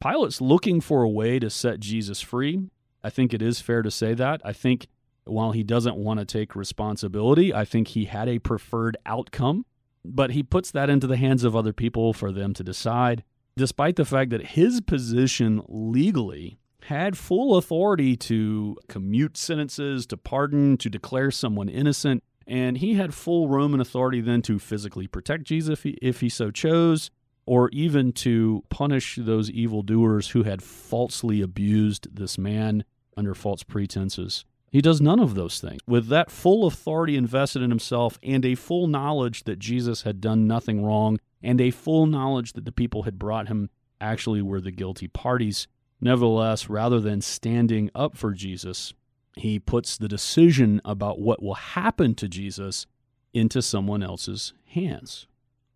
Pilate's 0.00 0.40
looking 0.40 0.80
for 0.80 1.02
a 1.02 1.08
way 1.08 1.38
to 1.38 1.50
set 1.50 1.80
Jesus 1.80 2.20
free. 2.20 2.70
I 3.02 3.10
think 3.10 3.34
it 3.34 3.42
is 3.42 3.60
fair 3.60 3.82
to 3.82 3.90
say 3.90 4.14
that. 4.14 4.40
I 4.44 4.52
think 4.52 4.86
while 5.30 5.52
he 5.52 5.62
doesn't 5.62 5.96
want 5.96 6.20
to 6.20 6.26
take 6.26 6.56
responsibility, 6.56 7.52
I 7.54 7.64
think 7.64 7.88
he 7.88 8.06
had 8.06 8.28
a 8.28 8.38
preferred 8.38 8.96
outcome, 9.06 9.64
but 10.04 10.32
he 10.32 10.42
puts 10.42 10.70
that 10.70 10.90
into 10.90 11.06
the 11.06 11.16
hands 11.16 11.44
of 11.44 11.56
other 11.56 11.72
people 11.72 12.12
for 12.12 12.32
them 12.32 12.54
to 12.54 12.64
decide, 12.64 13.24
despite 13.56 13.96
the 13.96 14.04
fact 14.04 14.30
that 14.30 14.48
his 14.48 14.80
position 14.80 15.62
legally 15.68 16.58
had 16.82 17.18
full 17.18 17.56
authority 17.56 18.16
to 18.16 18.76
commute 18.88 19.36
sentences, 19.36 20.06
to 20.06 20.16
pardon, 20.16 20.76
to 20.78 20.88
declare 20.88 21.30
someone 21.30 21.68
innocent. 21.68 22.22
And 22.46 22.78
he 22.78 22.94
had 22.94 23.12
full 23.12 23.48
Roman 23.48 23.80
authority 23.80 24.22
then 24.22 24.40
to 24.42 24.58
physically 24.58 25.06
protect 25.06 25.44
Jesus 25.44 25.70
if 25.70 25.82
he, 25.82 25.98
if 26.00 26.20
he 26.20 26.30
so 26.30 26.50
chose, 26.50 27.10
or 27.44 27.68
even 27.70 28.12
to 28.12 28.64
punish 28.70 29.18
those 29.20 29.50
evildoers 29.50 30.30
who 30.30 30.44
had 30.44 30.62
falsely 30.62 31.42
abused 31.42 32.08
this 32.10 32.38
man 32.38 32.84
under 33.18 33.34
false 33.34 33.62
pretenses. 33.62 34.44
He 34.70 34.80
does 34.80 35.00
none 35.00 35.20
of 35.20 35.34
those 35.34 35.60
things. 35.60 35.80
With 35.86 36.08
that 36.08 36.30
full 36.30 36.66
authority 36.66 37.16
invested 37.16 37.62
in 37.62 37.70
himself 37.70 38.18
and 38.22 38.44
a 38.44 38.54
full 38.54 38.86
knowledge 38.86 39.44
that 39.44 39.58
Jesus 39.58 40.02
had 40.02 40.20
done 40.20 40.46
nothing 40.46 40.84
wrong 40.84 41.18
and 41.42 41.60
a 41.60 41.70
full 41.70 42.06
knowledge 42.06 42.52
that 42.52 42.64
the 42.64 42.72
people 42.72 43.04
had 43.04 43.18
brought 43.18 43.48
him 43.48 43.70
actually 44.00 44.42
were 44.42 44.60
the 44.60 44.70
guilty 44.70 45.08
parties. 45.08 45.66
Nevertheless, 46.00 46.68
rather 46.68 47.00
than 47.00 47.20
standing 47.20 47.90
up 47.94 48.16
for 48.16 48.32
Jesus, 48.32 48.92
he 49.36 49.58
puts 49.58 49.96
the 49.96 50.08
decision 50.08 50.80
about 50.84 51.20
what 51.20 51.42
will 51.42 51.54
happen 51.54 52.14
to 52.16 52.28
Jesus 52.28 52.86
into 53.32 53.62
someone 53.62 54.02
else's 54.02 54.52
hands. 54.66 55.26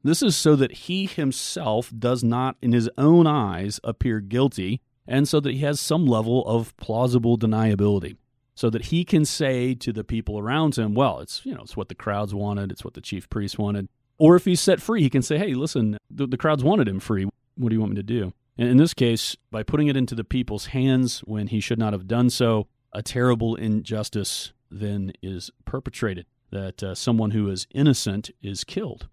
This 0.04 0.22
is 0.22 0.36
so 0.36 0.56
that 0.56 0.72
he 0.72 1.06
himself 1.06 1.92
does 1.96 2.24
not, 2.24 2.56
in 2.60 2.72
his 2.72 2.90
own 2.98 3.26
eyes, 3.26 3.80
appear 3.84 4.20
guilty, 4.20 4.80
and 5.06 5.28
so 5.28 5.40
that 5.40 5.52
he 5.52 5.58
has 5.60 5.80
some 5.80 6.06
level 6.06 6.44
of 6.46 6.76
plausible 6.76 7.38
deniability 7.38 8.16
so 8.62 8.70
that 8.70 8.84
he 8.84 9.04
can 9.04 9.24
say 9.24 9.74
to 9.74 9.92
the 9.92 10.04
people 10.04 10.38
around 10.38 10.76
him, 10.76 10.94
well, 10.94 11.18
it's, 11.18 11.44
you 11.44 11.52
know, 11.52 11.62
it's 11.62 11.76
what 11.76 11.88
the 11.88 11.96
crowds 11.96 12.32
wanted, 12.32 12.70
it's 12.70 12.84
what 12.84 12.94
the 12.94 13.00
chief 13.00 13.28
priest 13.28 13.58
wanted. 13.58 13.88
Or 14.18 14.36
if 14.36 14.44
he's 14.44 14.60
set 14.60 14.80
free, 14.80 15.02
he 15.02 15.10
can 15.10 15.20
say, 15.20 15.36
hey, 15.36 15.54
listen, 15.54 15.98
the, 16.08 16.28
the 16.28 16.36
crowds 16.36 16.62
wanted 16.62 16.86
him 16.86 17.00
free. 17.00 17.24
What 17.56 17.70
do 17.70 17.74
you 17.74 17.80
want 17.80 17.90
me 17.90 17.96
to 17.96 18.04
do? 18.04 18.32
And 18.56 18.68
in 18.68 18.76
this 18.76 18.94
case, 18.94 19.36
by 19.50 19.64
putting 19.64 19.88
it 19.88 19.96
into 19.96 20.14
the 20.14 20.22
people's 20.22 20.66
hands 20.66 21.24
when 21.24 21.48
he 21.48 21.58
should 21.58 21.80
not 21.80 21.92
have 21.92 22.06
done 22.06 22.30
so, 22.30 22.68
a 22.92 23.02
terrible 23.02 23.56
injustice 23.56 24.52
then 24.70 25.10
is 25.24 25.50
perpetrated 25.64 26.26
that 26.52 26.84
uh, 26.84 26.94
someone 26.94 27.32
who 27.32 27.50
is 27.50 27.66
innocent 27.74 28.30
is 28.44 28.62
killed 28.62 29.08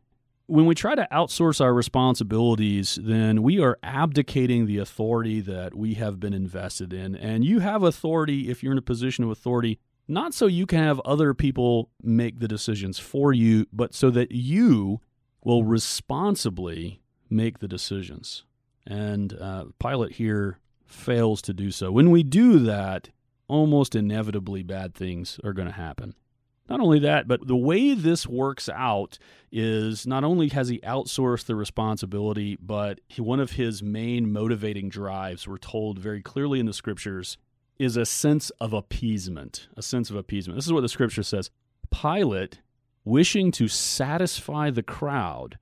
when 0.49 0.65
we 0.65 0.73
try 0.73 0.95
to 0.95 1.07
outsource 1.11 1.61
our 1.61 1.73
responsibilities, 1.73 2.97
then 3.01 3.43
we 3.43 3.61
are 3.61 3.77
abdicating 3.83 4.65
the 4.65 4.79
authority 4.79 5.41
that 5.41 5.75
we 5.75 5.93
have 5.93 6.19
been 6.19 6.33
invested 6.33 6.91
in. 6.91 7.15
And 7.15 7.45
you 7.45 7.59
have 7.59 7.83
authority 7.83 8.49
if 8.49 8.63
you're 8.63 8.71
in 8.71 8.77
a 8.77 8.81
position 8.81 9.23
of 9.23 9.29
authority, 9.29 9.79
not 10.07 10.33
so 10.33 10.47
you 10.47 10.65
can 10.65 10.79
have 10.79 10.99
other 11.01 11.35
people 11.35 11.91
make 12.01 12.39
the 12.39 12.47
decisions 12.47 12.97
for 12.97 13.31
you, 13.31 13.67
but 13.71 13.93
so 13.93 14.09
that 14.09 14.31
you 14.31 15.01
will 15.43 15.63
responsibly 15.63 17.01
make 17.29 17.59
the 17.59 17.67
decisions. 17.67 18.43
And 18.87 19.39
uh, 19.39 19.65
Pilate 19.79 20.13
here 20.13 20.57
fails 20.87 21.43
to 21.43 21.53
do 21.53 21.69
so. 21.69 21.91
When 21.91 22.09
we 22.09 22.23
do 22.23 22.57
that, 22.59 23.09
almost 23.47 23.95
inevitably 23.95 24.63
bad 24.63 24.95
things 24.95 25.39
are 25.43 25.53
going 25.53 25.67
to 25.67 25.73
happen. 25.73 26.15
Not 26.69 26.79
only 26.79 26.99
that, 26.99 27.27
but 27.27 27.47
the 27.47 27.55
way 27.55 27.95
this 27.95 28.27
works 28.27 28.69
out 28.69 29.17
is 29.51 30.05
not 30.05 30.23
only 30.23 30.49
has 30.49 30.69
he 30.69 30.79
outsourced 30.79 31.45
the 31.45 31.55
responsibility, 31.55 32.57
but 32.61 32.99
one 33.17 33.39
of 33.39 33.53
his 33.53 33.81
main 33.81 34.31
motivating 34.31 34.89
drives, 34.89 35.47
we're 35.47 35.57
told 35.57 35.97
very 35.97 36.21
clearly 36.21 36.59
in 36.59 36.67
the 36.67 36.73
scriptures, 36.73 37.37
is 37.79 37.97
a 37.97 38.05
sense 38.05 38.51
of 38.61 38.73
appeasement. 38.73 39.67
A 39.77 39.81
sense 39.81 40.09
of 40.11 40.15
appeasement. 40.15 40.57
This 40.57 40.67
is 40.67 40.73
what 40.73 40.81
the 40.81 40.89
scripture 40.89 41.23
says 41.23 41.49
Pilate, 41.89 42.59
wishing 43.03 43.51
to 43.53 43.67
satisfy 43.67 44.69
the 44.69 44.83
crowd, 44.83 45.57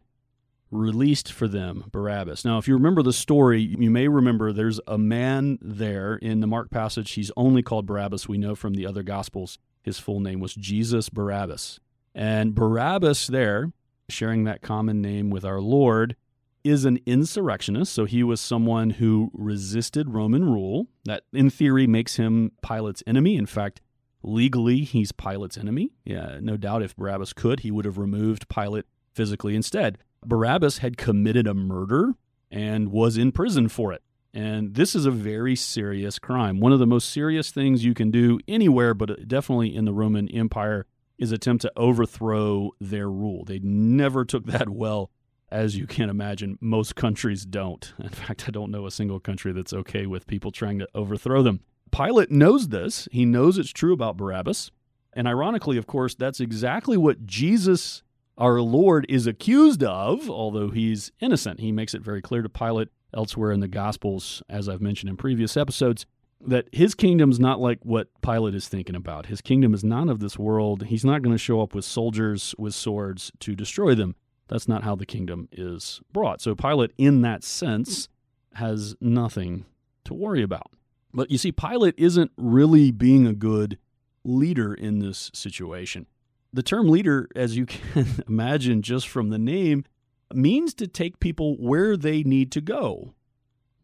released 0.72 1.32
for 1.32 1.48
them 1.48 1.86
Barabbas. 1.92 2.44
Now, 2.44 2.58
if 2.58 2.68
you 2.68 2.74
remember 2.74 3.02
the 3.02 3.14
story, 3.14 3.62
you 3.62 3.90
may 3.90 4.10
remember 4.10 4.52
there's 4.52 4.82
a 4.88 4.98
man 4.98 5.58
there 5.62 6.16
in 6.16 6.42
the 6.42 6.48
Mark 6.48 6.70
passage. 6.70 7.12
He's 7.12 7.32
only 7.38 7.64
called 7.64 7.86
Barabbas. 7.86 8.28
We 8.28 8.38
know 8.38 8.56
from 8.56 8.74
the 8.74 8.86
other 8.86 9.04
Gospels 9.04 9.58
his 9.88 9.98
full 9.98 10.20
name 10.20 10.40
was 10.40 10.54
Jesus 10.54 11.10
Barabbas. 11.10 11.80
And 12.14 12.54
Barabbas 12.54 13.28
there 13.28 13.72
sharing 14.10 14.44
that 14.46 14.62
common 14.62 15.02
name 15.02 15.30
with 15.30 15.46
our 15.46 15.60
Lord, 15.60 16.16
is 16.64 16.86
an 16.86 17.00
insurrectionist. 17.06 17.94
So 17.94 18.06
he 18.06 18.24
was 18.24 18.42
someone 18.42 18.92
who 18.92 19.32
resisted 19.34 20.10
Roman 20.10 20.46
rule. 20.46 20.88
That, 21.06 21.24
in 21.34 21.50
theory, 21.50 21.88
makes 21.88 22.16
him 22.16 22.52
Pilate's 22.62 23.04
enemy. 23.08 23.36
In 23.36 23.46
fact, 23.46 23.82
legally, 24.24 24.80
he's 24.80 25.12
Pilate's 25.12 25.58
enemy. 25.58 25.92
Yeah, 26.04 26.40
no 26.42 26.58
doubt 26.58 26.84
if 26.84 26.96
Barabbas 26.96 27.34
could, 27.34 27.62
he 27.62 27.72
would 27.72 27.86
have 27.86 27.98
removed 27.98 28.50
Pilate 28.50 28.86
physically 29.14 29.56
instead. 29.56 29.98
Barabbas 30.26 30.80
had 30.80 30.98
committed 30.98 31.48
a 31.48 31.54
murder 31.54 32.14
and 32.52 32.92
was 32.92 33.18
in 33.18 33.32
prison 33.32 33.70
for 33.70 33.94
it. 33.94 34.02
And 34.38 34.76
this 34.76 34.94
is 34.94 35.08
a 35.08 35.12
very 35.12 35.56
serious 35.56 36.20
crime. 36.20 36.60
One 36.60 36.72
of 36.72 36.78
the 36.78 36.86
most 36.86 37.10
serious 37.10 37.50
things 37.50 37.84
you 37.84 37.96
can 37.96 38.12
do 38.12 38.40
anywhere, 38.48 38.94
but 38.94 39.28
definitely 39.28 39.76
in 39.76 39.86
the 39.86 39.94
Roman 39.94 40.30
Empire, 40.30 40.86
is 41.18 41.32
attempt 41.32 41.64
to 41.64 41.72
overthrow 41.76 42.70
their 42.80 43.10
rule. 43.10 43.46
They 43.46 43.58
never 43.58 44.24
took 44.26 44.46
that 44.46 44.70
well, 44.70 45.10
as 45.50 45.76
you 45.76 45.88
can 45.88 46.08
imagine. 46.08 46.60
Most 46.62 46.96
countries 46.96 47.48
don't. 47.48 47.92
In 47.98 48.10
fact, 48.10 48.48
I 48.48 48.52
don't 48.52 48.70
know 48.70 48.86
a 48.86 48.92
single 48.92 49.20
country 49.20 49.54
that's 49.54 49.74
okay 49.74 50.06
with 50.06 50.28
people 50.28 50.52
trying 50.52 50.78
to 50.78 50.88
overthrow 50.94 51.42
them. 51.42 51.62
Pilate 51.90 52.30
knows 52.30 52.68
this. 52.68 53.08
He 53.12 53.26
knows 53.26 53.58
it's 53.58 53.72
true 53.72 53.94
about 53.94 54.18
Barabbas. 54.18 54.70
And 55.14 55.28
ironically, 55.28 55.78
of 55.78 55.88
course, 55.88 56.14
that's 56.14 56.40
exactly 56.40 56.96
what 56.96 57.26
Jesus, 57.26 58.04
our 58.38 58.62
Lord, 58.62 59.08
is 59.10 59.26
accused 59.26 59.84
of, 59.84 60.30
although 60.30 60.70
he's 60.70 61.12
innocent. 61.20 61.60
He 61.60 61.72
makes 61.72 61.96
it 61.96 62.04
very 62.04 62.22
clear 62.22 62.44
to 62.44 62.50
Pilate 62.50 62.90
elsewhere 63.14 63.52
in 63.52 63.60
the 63.60 63.68
Gospels, 63.68 64.42
as 64.50 64.68
I've 64.68 64.82
mentioned 64.82 65.10
in 65.10 65.18
previous 65.18 65.58
episodes, 65.58 66.06
that 66.40 66.68
his 66.72 66.94
kingdom's 66.94 67.40
not 67.40 67.60
like 67.60 67.80
what 67.82 68.10
Pilate 68.22 68.56
is 68.56 68.68
thinking 68.68 68.96
about. 68.96 69.28
His 69.28 69.42
kingdom 69.42 69.74
is 69.74 69.84
not 69.84 70.10
of 70.10 70.20
this 70.20 70.38
world. 70.38 70.86
He's 70.86 71.06
not 71.06 71.22
going 71.22 71.34
to 71.34 71.40
show 71.40 71.62
up 71.62 71.74
with 71.74 71.86
soldiers 71.86 72.54
with 72.58 72.76
swords 72.76 73.32
to 73.40 73.56
destroy 73.56 73.96
them. 73.96 74.16
That's 74.48 74.68
not 74.68 74.84
how 74.84 74.96
the 74.96 75.06
kingdom 75.06 75.50
is 75.52 76.00
brought. 76.14 76.42
So 76.42 76.56
Pilate, 76.56 76.92
in 76.98 77.22
that 77.22 77.44
sense, 77.44 78.08
has 78.54 78.96
nothing 79.02 79.66
to 80.06 80.14
worry 80.14 80.44
about. 80.44 80.72
But 81.14 81.32
you 81.32 81.38
see, 81.38 81.52
Pilate 81.52 81.96
isn't 81.98 82.32
really 82.38 82.92
being 82.92 83.26
a 83.26 83.34
good 83.34 83.78
leader 84.24 84.74
in 84.74 85.00
this 85.00 85.32
situation. 85.34 86.06
The 86.54 86.64
term 86.64 86.88
leader, 86.88 87.28
as 87.36 87.58
you 87.58 87.66
can 87.94 88.24
imagine 88.28 88.82
just 88.82 89.08
from 89.08 89.30
the 89.30 89.40
name, 89.40 89.86
means 90.34 90.74
to 90.76 90.88
take 90.88 91.20
people 91.20 91.56
where 91.58 91.96
they 91.96 92.24
need 92.24 92.52
to 92.54 92.62
go, 92.62 93.14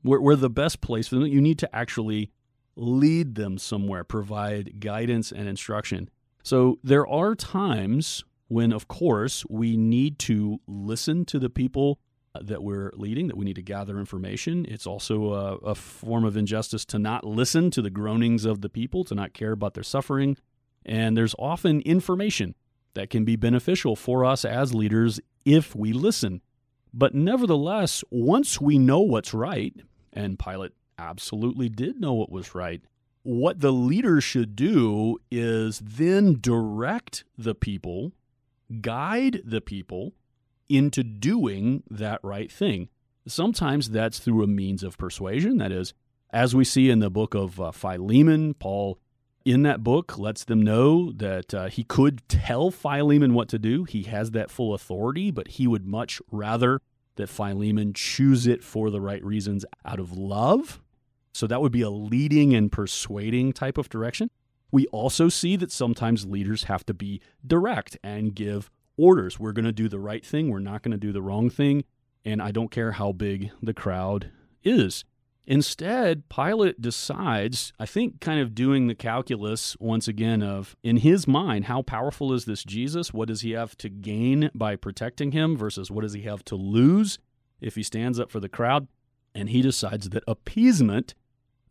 where, 0.01 0.21
where 0.21 0.35
the 0.35 0.49
best 0.49 0.81
place 0.81 1.07
for 1.07 1.15
them. 1.15 1.27
You 1.27 1.41
need 1.41 1.59
to 1.59 1.75
actually 1.75 2.31
lead 2.75 3.35
them 3.35 3.57
somewhere, 3.57 4.03
provide 4.03 4.79
guidance 4.79 5.31
and 5.31 5.47
instruction. 5.47 6.09
So 6.43 6.79
there 6.83 7.07
are 7.07 7.35
times 7.35 8.23
when, 8.47 8.73
of 8.73 8.87
course, 8.87 9.45
we 9.49 9.77
need 9.77 10.19
to 10.19 10.59
listen 10.67 11.25
to 11.25 11.39
the 11.39 11.49
people 11.49 11.99
that 12.39 12.63
we're 12.63 12.91
leading, 12.95 13.27
that 13.27 13.37
we 13.37 13.45
need 13.45 13.55
to 13.55 13.61
gather 13.61 13.99
information. 13.99 14.65
It's 14.67 14.87
also 14.87 15.33
a, 15.33 15.55
a, 15.57 15.75
form 15.75 16.25
of 16.25 16.35
injustice 16.35 16.83
to 16.85 16.99
not 16.99 17.23
listen 17.23 17.69
to 17.71 17.81
the 17.81 17.91
groanings 17.91 18.43
of 18.43 18.61
the 18.61 18.69
people, 18.69 19.03
to 19.05 19.15
not 19.15 19.33
care 19.33 19.51
about 19.51 19.75
their 19.75 19.83
suffering. 19.83 20.37
And 20.83 21.15
there's 21.15 21.35
often 21.37 21.81
information 21.81 22.55
that 22.93 23.09
can 23.09 23.25
be 23.25 23.35
beneficial 23.35 23.95
for 23.95 24.23
us 24.25 24.45
as 24.45 24.73
leaders 24.73 25.19
if 25.45 25.75
we 25.75 25.93
listen. 25.93 26.41
But 26.93 27.15
nevertheless, 27.15 28.03
once 28.11 28.61
we 28.61 28.77
know 28.77 28.99
what's 28.99 29.33
right, 29.33 29.73
and 30.11 30.37
Pilate 30.37 30.73
absolutely 30.97 31.69
did 31.69 31.99
know 31.99 32.13
what 32.13 32.31
was 32.31 32.53
right, 32.53 32.81
what 33.23 33.61
the 33.61 33.71
leader 33.71 34.21
should 34.21 34.55
do 34.55 35.17
is 35.31 35.79
then 35.79 36.37
direct 36.39 37.23
the 37.37 37.55
people, 37.55 38.11
guide 38.81 39.41
the 39.45 39.61
people 39.61 40.13
into 40.69 41.03
doing 41.03 41.83
that 41.89 42.19
right 42.21 42.51
thing. 42.51 42.89
Sometimes 43.25 43.89
that's 43.89 44.19
through 44.19 44.43
a 44.43 44.47
means 44.47 44.83
of 44.83 44.97
persuasion. 44.97 45.57
That 45.57 45.71
is, 45.71 45.93
as 46.31 46.55
we 46.55 46.65
see 46.65 46.89
in 46.89 46.99
the 46.99 47.09
book 47.09 47.33
of 47.33 47.59
uh, 47.59 47.71
Philemon, 47.71 48.53
Paul 48.55 48.99
in 49.45 49.63
that 49.63 49.83
book 49.83 50.17
lets 50.17 50.43
them 50.43 50.61
know 50.61 51.11
that 51.11 51.53
uh, 51.53 51.67
he 51.67 51.83
could 51.83 52.27
tell 52.29 52.71
Philemon 52.71 53.33
what 53.33 53.49
to 53.49 53.59
do. 53.59 53.83
He 53.83 54.03
has 54.03 54.31
that 54.31 54.49
full 54.49 54.73
authority, 54.73 55.31
but 55.31 55.49
he 55.49 55.67
would 55.67 55.85
much 55.85 56.21
rather 56.31 56.81
that 57.15 57.27
Philemon 57.27 57.93
choose 57.93 58.47
it 58.47 58.63
for 58.63 58.89
the 58.89 59.01
right 59.01 59.23
reasons 59.23 59.65
out 59.85 59.99
of 59.99 60.17
love. 60.17 60.81
So 61.33 61.47
that 61.47 61.61
would 61.61 61.71
be 61.71 61.81
a 61.81 61.89
leading 61.89 62.53
and 62.53 62.71
persuading 62.71 63.53
type 63.53 63.77
of 63.77 63.89
direction. 63.89 64.29
We 64.71 64.87
also 64.87 65.29
see 65.29 65.55
that 65.57 65.71
sometimes 65.71 66.25
leaders 66.25 66.63
have 66.63 66.85
to 66.87 66.93
be 66.93 67.21
direct 67.45 67.97
and 68.03 68.33
give 68.33 68.71
orders. 68.97 69.39
We're 69.39 69.51
going 69.51 69.65
to 69.65 69.71
do 69.71 69.89
the 69.89 69.99
right 69.99 70.25
thing, 70.25 70.49
we're 70.49 70.59
not 70.59 70.83
going 70.83 70.91
to 70.93 70.97
do 70.97 71.11
the 71.11 71.21
wrong 71.21 71.49
thing, 71.49 71.83
and 72.23 72.41
I 72.41 72.51
don't 72.51 72.71
care 72.71 72.93
how 72.93 73.11
big 73.11 73.51
the 73.61 73.73
crowd 73.73 74.31
is. 74.63 75.03
Instead, 75.45 76.29
Pilate 76.29 76.81
decides, 76.81 77.73
I 77.77 77.85
think, 77.85 78.21
kind 78.21 78.39
of 78.39 78.55
doing 78.55 78.87
the 78.87 78.95
calculus 78.95 79.75
once 79.77 80.07
again 80.07 80.41
of, 80.41 80.77
in 80.83 80.97
his 80.97 81.27
mind, 81.27 81.65
how 81.65 81.81
powerful 81.81 82.31
is 82.31 82.45
this 82.45 82.63
Jesus? 82.63 83.13
What 83.13 83.27
does 83.27 83.41
he 83.41 83.51
have 83.51 83.77
to 83.79 83.89
gain 83.89 84.49
by 84.55 84.77
protecting 84.77 85.33
him 85.33 85.57
versus 85.57 85.91
what 85.91 86.03
does 86.03 86.13
he 86.13 86.21
have 86.21 86.45
to 86.45 86.55
lose 86.55 87.19
if 87.59 87.75
he 87.75 87.83
stands 87.83 88.19
up 88.19 88.31
for 88.31 88.39
the 88.39 88.47
crowd? 88.47 88.87
And 89.35 89.49
he 89.49 89.61
decides 89.61 90.09
that 90.09 90.23
appeasement, 90.27 91.13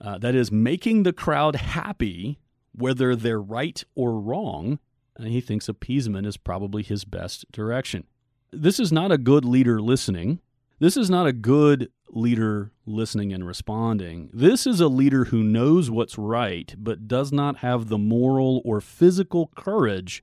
uh, 0.01 0.19
that 0.19 0.35
is, 0.35 0.53
making 0.53 1.05
the 1.05 1.13
crowd 1.13 1.57
happy, 1.57 2.39
whether 2.73 3.17
they're 3.17 3.41
right 3.41 3.83
or 3.95 4.21
wrong, 4.21 4.81
and 5.17 5.29
he 5.29 5.41
thinks 5.41 5.69
appeasement 5.69 6.27
is 6.27 6.37
probably 6.37 6.83
his 6.83 7.05
best 7.05 7.51
direction. 7.53 8.05
This 8.51 8.79
is 8.79 8.93
not 8.93 9.13
a 9.13 9.19
good 9.19 9.47
leader 9.47 9.81
listening. 9.81 10.41
This 10.79 10.97
is 10.97 11.09
not 11.09 11.27
a 11.27 11.33
good 11.33 11.91
leader 12.09 12.73
listening 12.87 13.33
and 13.33 13.47
responding. 13.47 14.31
This 14.33 14.67
is 14.67 14.81
a 14.81 14.89
leader 14.89 15.27
who 15.27 15.43
knows 15.43 15.91
what's 15.91 16.19
right, 16.19 16.75
but 16.77 17.09
does 17.09 17.33
not 17.33 17.59
have 17.59 17.89
the 17.89 17.99
moral 17.99 18.61
or 18.65 18.81
physical 18.81 19.51
courage 19.57 20.23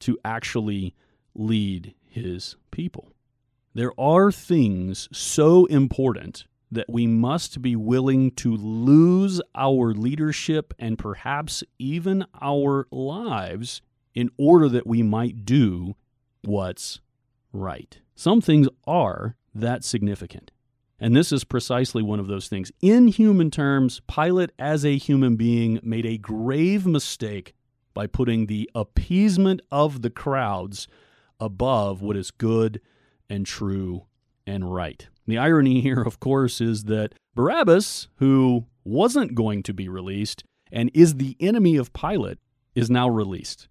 to 0.00 0.18
actually 0.24 0.94
lead 1.34 1.94
his 2.06 2.56
people. 2.70 3.12
There 3.74 3.98
are 3.98 4.30
things 4.30 5.08
so 5.10 5.66
important 5.66 6.44
that 6.70 6.88
we 6.88 7.06
must 7.06 7.62
be 7.62 7.74
willing 7.74 8.30
to 8.32 8.54
lose 8.56 9.40
our 9.54 9.92
leadership 9.92 10.74
and 10.78 10.98
perhaps 10.98 11.64
even 11.78 12.24
our 12.40 12.86
lives 12.90 13.80
in 14.14 14.30
order 14.36 14.68
that 14.68 14.86
we 14.86 15.02
might 15.02 15.44
do 15.44 15.96
what's 16.42 17.00
right. 17.52 18.00
Some 18.14 18.40
things 18.40 18.68
are 18.86 19.36
that 19.54 19.84
significant. 19.84 20.50
And 20.98 21.14
this 21.14 21.32
is 21.32 21.44
precisely 21.44 22.02
one 22.02 22.20
of 22.20 22.28
those 22.28 22.48
things. 22.48 22.70
In 22.80 23.08
human 23.08 23.50
terms, 23.50 24.00
Pilate, 24.08 24.50
as 24.58 24.84
a 24.84 24.96
human 24.96 25.36
being, 25.36 25.80
made 25.82 26.06
a 26.06 26.18
grave 26.18 26.86
mistake 26.86 27.54
by 27.92 28.06
putting 28.06 28.46
the 28.46 28.70
appeasement 28.74 29.60
of 29.70 30.02
the 30.02 30.10
crowds 30.10 30.88
above 31.40 32.00
what 32.00 32.16
is 32.16 32.30
good 32.30 32.80
and 33.28 33.44
true 33.44 34.06
and 34.46 34.72
right. 34.72 35.08
The 35.26 35.38
irony 35.38 35.80
here, 35.80 36.02
of 36.02 36.20
course, 36.20 36.60
is 36.60 36.84
that 36.84 37.14
Barabbas, 37.34 38.08
who 38.16 38.66
wasn't 38.84 39.34
going 39.34 39.62
to 39.64 39.74
be 39.74 39.88
released 39.88 40.44
and 40.70 40.90
is 40.94 41.14
the 41.14 41.36
enemy 41.40 41.76
of 41.76 41.92
Pilate, 41.92 42.38
is 42.74 42.90
now 42.90 43.08
released. 43.08 43.68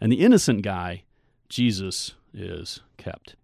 And 0.00 0.12
the 0.12 0.20
innocent 0.20 0.62
guy, 0.62 1.04
Jesus, 1.48 2.14
is 2.32 2.82
kept. 2.96 3.36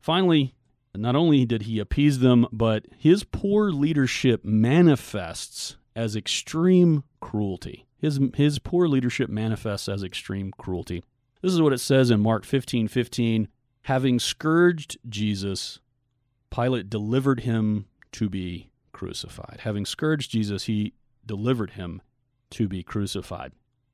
Finally, 0.00 0.54
not 0.94 1.16
only 1.16 1.44
did 1.44 1.62
he 1.62 1.78
appease 1.78 2.18
them, 2.18 2.46
but 2.50 2.86
his 2.96 3.24
poor 3.24 3.70
leadership 3.70 4.44
manifests 4.44 5.76
as 5.94 6.16
extreme 6.16 7.04
cruelty. 7.20 7.86
His, 7.98 8.18
his 8.34 8.58
poor 8.58 8.88
leadership 8.88 9.28
manifests 9.28 9.88
as 9.88 10.02
extreme 10.02 10.52
cruelty. 10.56 11.04
This 11.42 11.52
is 11.52 11.62
what 11.62 11.72
it 11.72 11.78
says 11.78 12.10
in 12.10 12.20
Mark 12.20 12.44
15 12.44 12.88
15. 12.88 13.48
Having 13.82 14.18
scourged 14.18 14.98
Jesus, 15.08 15.80
Pilate 16.50 16.90
delivered 16.90 17.40
him 17.40 17.86
to 18.12 18.28
be 18.28 18.70
crucified. 18.92 19.60
Having 19.62 19.86
scourged 19.86 20.30
Jesus, 20.30 20.64
he 20.64 20.92
delivered 21.24 21.70
him 21.70 22.02
to 22.50 22.68
be 22.68 22.82
crucified. 22.82 23.52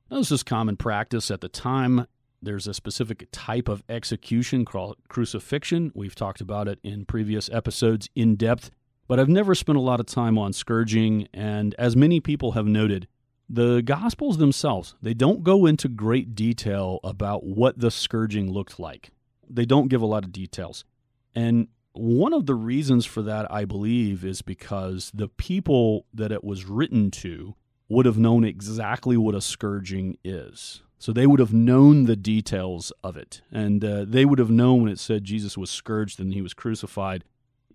Now, 0.09 0.17
this 0.17 0.31
is 0.31 0.43
common 0.43 0.77
practice 0.77 1.29
at 1.31 1.41
the 1.41 1.49
time 1.49 2.07
there's 2.41 2.67
a 2.67 2.73
specific 2.73 3.27
type 3.31 3.67
of 3.67 3.83
execution 3.89 4.65
called 4.65 4.97
crucifixion. 5.07 5.91
We've 5.95 6.15
talked 6.15 6.41
about 6.41 6.67
it 6.67 6.79
in 6.83 7.05
previous 7.05 7.49
episodes 7.49 8.09
in 8.15 8.35
depth, 8.35 8.71
but 9.07 9.19
I've 9.19 9.29
never 9.29 9.55
spent 9.55 9.77
a 9.77 9.81
lot 9.81 9.99
of 9.99 10.05
time 10.05 10.37
on 10.37 10.53
scourging. 10.53 11.27
And 11.33 11.73
as 11.79 11.95
many 11.95 12.19
people 12.19 12.51
have 12.53 12.67
noted, 12.67 13.07
the 13.49 13.81
Gospels 13.81 14.37
themselves, 14.37 14.95
they 15.01 15.13
don't 15.13 15.43
go 15.43 15.65
into 15.65 15.87
great 15.87 16.35
detail 16.35 16.99
about 17.03 17.45
what 17.45 17.79
the 17.79 17.89
scourging 17.91 18.51
looked 18.51 18.79
like. 18.79 19.11
They 19.49 19.65
don't 19.65 19.87
give 19.87 20.01
a 20.01 20.07
lot 20.07 20.25
of 20.25 20.31
details. 20.31 20.83
And 21.33 21.69
one 21.93 22.33
of 22.33 22.45
the 22.45 22.55
reasons 22.55 23.05
for 23.05 23.21
that, 23.23 23.51
I 23.51 23.65
believe, 23.65 24.23
is 24.23 24.41
because 24.41 25.11
the 25.13 25.29
people 25.29 26.05
that 26.13 26.31
it 26.31 26.43
was 26.43 26.65
written 26.65 27.09
to 27.11 27.55
would 27.89 28.05
have 28.05 28.17
known 28.17 28.43
exactly 28.43 29.15
what 29.17 29.33
a 29.33 29.41
scourging 29.41 30.17
is. 30.23 30.83
So 30.99 31.13
they 31.13 31.27
would 31.27 31.39
have 31.39 31.53
known 31.53 32.05
the 32.05 32.15
details 32.15 32.91
of 33.03 33.17
it. 33.17 33.41
And 33.51 33.83
uh, 33.83 34.05
they 34.07 34.25
would 34.25 34.39
have 34.39 34.49
known 34.49 34.83
when 34.83 34.91
it 34.91 34.99
said 34.99 35.23
Jesus 35.23 35.57
was 35.57 35.69
scourged 35.69 36.19
and 36.19 36.33
he 36.33 36.41
was 36.41 36.53
crucified. 36.53 37.23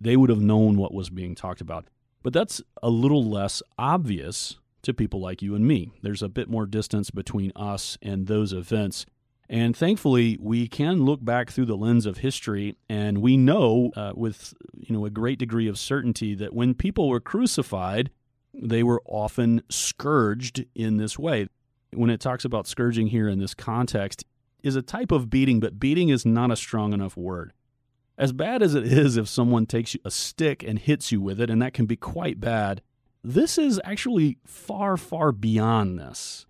They 0.00 0.16
would 0.16 0.30
have 0.30 0.40
known 0.40 0.76
what 0.76 0.92
was 0.92 1.10
being 1.10 1.34
talked 1.34 1.60
about. 1.60 1.86
But 2.22 2.32
that's 2.32 2.60
a 2.82 2.90
little 2.90 3.24
less 3.24 3.62
obvious 3.78 4.58
to 4.82 4.92
people 4.92 5.20
like 5.20 5.42
you 5.42 5.54
and 5.54 5.66
me. 5.66 5.92
There's 6.02 6.22
a 6.22 6.28
bit 6.28 6.48
more 6.48 6.66
distance 6.66 7.10
between 7.10 7.52
us 7.54 7.96
and 8.02 8.26
those 8.26 8.52
events. 8.52 9.06
And 9.48 9.76
thankfully, 9.76 10.38
we 10.40 10.66
can 10.66 11.04
look 11.04 11.24
back 11.24 11.50
through 11.50 11.66
the 11.66 11.76
lens 11.76 12.06
of 12.06 12.18
history, 12.18 12.76
and 12.88 13.18
we 13.18 13.36
know 13.36 13.92
uh, 13.94 14.12
with 14.14 14.54
you 14.74 14.96
know 14.96 15.04
a 15.04 15.10
great 15.10 15.38
degree 15.38 15.68
of 15.68 15.78
certainty 15.78 16.34
that 16.36 16.54
when 16.54 16.74
people 16.74 17.08
were 17.08 17.20
crucified, 17.20 18.10
they 18.54 18.82
were 18.82 19.02
often 19.04 19.62
scourged 19.68 20.64
in 20.74 20.96
this 20.96 21.18
way. 21.18 21.48
When 21.94 22.10
it 22.10 22.20
talks 22.20 22.44
about 22.44 22.66
scourging 22.66 23.08
here 23.08 23.28
in 23.28 23.38
this 23.38 23.54
context, 23.54 24.24
is 24.62 24.76
a 24.76 24.82
type 24.82 25.12
of 25.12 25.28
beating, 25.28 25.60
but 25.60 25.80
beating 25.80 26.08
is 26.08 26.24
not 26.24 26.50
a 26.50 26.56
strong 26.56 26.92
enough 26.92 27.16
word. 27.16 27.52
As 28.16 28.32
bad 28.32 28.62
as 28.62 28.74
it 28.74 28.84
is 28.84 29.16
if 29.16 29.28
someone 29.28 29.66
takes 29.66 29.96
a 30.04 30.10
stick 30.10 30.62
and 30.62 30.78
hits 30.78 31.10
you 31.10 31.20
with 31.20 31.40
it, 31.40 31.50
and 31.50 31.60
that 31.60 31.74
can 31.74 31.86
be 31.86 31.96
quite 31.96 32.40
bad, 32.40 32.82
this 33.24 33.58
is 33.58 33.80
actually 33.84 34.38
far, 34.44 34.96
far 34.96 35.32
beyond 35.32 35.98
this. 35.98 36.46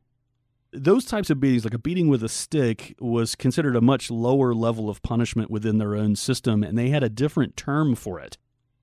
Those 0.72 1.04
types 1.04 1.28
of 1.28 1.38
beatings, 1.38 1.64
like 1.64 1.74
a 1.74 1.78
beating 1.78 2.08
with 2.08 2.22
a 2.22 2.28
stick, 2.28 2.94
was 2.98 3.34
considered 3.34 3.76
a 3.76 3.80
much 3.80 4.10
lower 4.10 4.54
level 4.54 4.88
of 4.88 5.02
punishment 5.02 5.50
within 5.50 5.78
their 5.78 5.94
own 5.94 6.16
system, 6.16 6.62
and 6.62 6.78
they 6.78 6.88
had 6.88 7.02
a 7.02 7.10
different 7.10 7.56
term 7.56 7.94
for 7.94 8.18
it. 8.20 8.38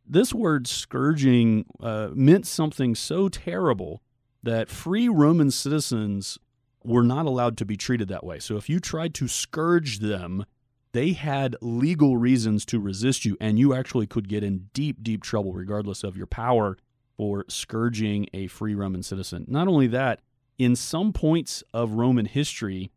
This 0.05 0.33
word 0.33 0.67
scourging 0.67 1.65
uh, 1.79 2.09
meant 2.13 2.47
something 2.47 2.95
so 2.95 3.27
terrible 3.29 4.01
that 4.41 4.69
free 4.69 5.09
Roman 5.09 5.51
citizens 5.51 6.37
were 6.83 7.03
not 7.03 7.25
allowed 7.25 7.57
to 7.57 7.65
be 7.65 7.77
treated 7.77 8.07
that 8.07 8.23
way. 8.23 8.39
So 8.39 8.57
if 8.57 8.69
you 8.69 8.79
tried 8.79 9.13
to 9.15 9.27
scourge 9.27 9.99
them, 9.99 10.45
they 10.91 11.11
had 11.11 11.55
legal 11.61 12.17
reasons 12.17 12.65
to 12.65 12.79
resist 12.79 13.25
you, 13.25 13.37
and 13.39 13.59
you 13.59 13.73
actually 13.73 14.07
could 14.07 14.27
get 14.27 14.43
in 14.43 14.69
deep, 14.73 15.03
deep 15.03 15.23
trouble, 15.23 15.53
regardless 15.53 16.03
of 16.03 16.17
your 16.17 16.25
power 16.25 16.77
for 17.15 17.45
scourging 17.47 18.27
a 18.33 18.47
free 18.47 18.73
Roman 18.73 19.03
citizen. 19.03 19.45
Not 19.47 19.67
only 19.67 19.87
that, 19.87 20.21
in 20.57 20.75
some 20.75 21.13
points 21.13 21.63
of 21.73 21.91
Roman 21.93 22.25
history, 22.25 22.91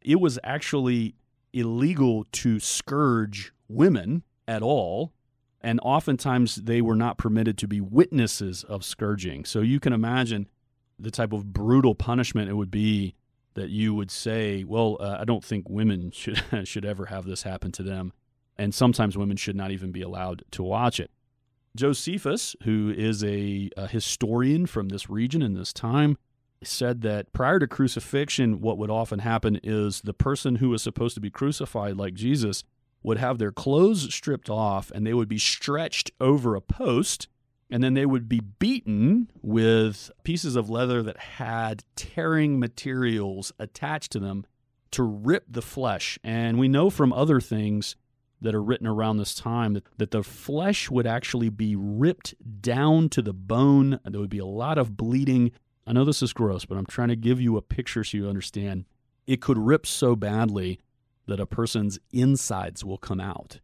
it 0.00 0.20
was 0.20 0.38
actually 0.42 1.16
illegal 1.52 2.24
to 2.32 2.60
scourge 2.60 3.52
women 3.68 4.22
at 4.46 4.62
all. 4.62 5.12
And 5.60 5.80
oftentimes 5.82 6.56
they 6.56 6.82
were 6.82 6.96
not 6.96 7.16
permitted 7.16 7.56
to 7.58 7.68
be 7.68 7.80
witnesses 7.80 8.64
of 8.64 8.84
scourging. 8.84 9.44
So 9.44 9.60
you 9.60 9.80
can 9.80 9.92
imagine 9.92 10.48
the 10.98 11.10
type 11.10 11.32
of 11.32 11.52
brutal 11.52 11.94
punishment 11.94 12.50
it 12.50 12.54
would 12.54 12.70
be 12.70 13.14
that 13.54 13.70
you 13.70 13.94
would 13.94 14.10
say, 14.10 14.64
well, 14.64 14.96
uh, 15.00 15.16
I 15.20 15.24
don't 15.24 15.44
think 15.44 15.68
women 15.68 16.10
should, 16.10 16.42
should 16.64 16.84
ever 16.84 17.06
have 17.06 17.24
this 17.24 17.42
happen 17.42 17.72
to 17.72 17.82
them. 17.82 18.12
And 18.56 18.74
sometimes 18.74 19.16
women 19.16 19.36
should 19.36 19.56
not 19.56 19.70
even 19.70 19.90
be 19.90 20.02
allowed 20.02 20.44
to 20.52 20.62
watch 20.62 21.00
it. 21.00 21.10
Josephus, 21.76 22.54
who 22.62 22.94
is 22.96 23.24
a, 23.24 23.68
a 23.76 23.88
historian 23.88 24.66
from 24.66 24.90
this 24.90 25.10
region 25.10 25.42
in 25.42 25.54
this 25.54 25.72
time, 25.72 26.16
said 26.62 27.02
that 27.02 27.32
prior 27.32 27.58
to 27.58 27.66
crucifixion, 27.66 28.60
what 28.60 28.78
would 28.78 28.90
often 28.90 29.18
happen 29.18 29.58
is 29.62 30.00
the 30.02 30.14
person 30.14 30.56
who 30.56 30.70
was 30.70 30.82
supposed 30.82 31.14
to 31.14 31.20
be 31.20 31.30
crucified, 31.30 31.96
like 31.96 32.14
Jesus, 32.14 32.64
would 33.02 33.18
have 33.18 33.38
their 33.38 33.52
clothes 33.52 34.12
stripped 34.14 34.48
off 34.48 34.90
and 34.92 35.06
they 35.06 35.14
would 35.14 35.28
be 35.28 35.38
stretched 35.38 36.10
over 36.20 36.54
a 36.54 36.60
post. 36.60 37.28
And 37.74 37.82
then 37.82 37.94
they 37.94 38.06
would 38.06 38.28
be 38.28 38.38
beaten 38.38 39.32
with 39.42 40.08
pieces 40.22 40.54
of 40.54 40.70
leather 40.70 41.02
that 41.02 41.18
had 41.18 41.82
tearing 41.96 42.60
materials 42.60 43.52
attached 43.58 44.12
to 44.12 44.20
them 44.20 44.46
to 44.92 45.02
rip 45.02 45.42
the 45.48 45.60
flesh. 45.60 46.16
And 46.22 46.56
we 46.56 46.68
know 46.68 46.88
from 46.88 47.12
other 47.12 47.40
things 47.40 47.96
that 48.40 48.54
are 48.54 48.62
written 48.62 48.86
around 48.86 49.16
this 49.16 49.34
time 49.34 49.74
that, 49.74 49.88
that 49.98 50.12
the 50.12 50.22
flesh 50.22 50.88
would 50.88 51.04
actually 51.04 51.48
be 51.48 51.74
ripped 51.74 52.36
down 52.62 53.08
to 53.08 53.20
the 53.20 53.32
bone. 53.32 53.98
There 54.04 54.20
would 54.20 54.30
be 54.30 54.38
a 54.38 54.46
lot 54.46 54.78
of 54.78 54.96
bleeding. 54.96 55.50
I 55.84 55.94
know 55.94 56.04
this 56.04 56.22
is 56.22 56.32
gross, 56.32 56.64
but 56.64 56.78
I'm 56.78 56.86
trying 56.86 57.08
to 57.08 57.16
give 57.16 57.40
you 57.40 57.56
a 57.56 57.62
picture 57.62 58.04
so 58.04 58.16
you 58.16 58.28
understand. 58.28 58.84
It 59.26 59.40
could 59.40 59.58
rip 59.58 59.84
so 59.84 60.14
badly 60.14 60.78
that 61.26 61.40
a 61.40 61.46
person's 61.46 61.98
insides 62.12 62.84
will 62.84 62.98
come 62.98 63.18
out. 63.18 63.58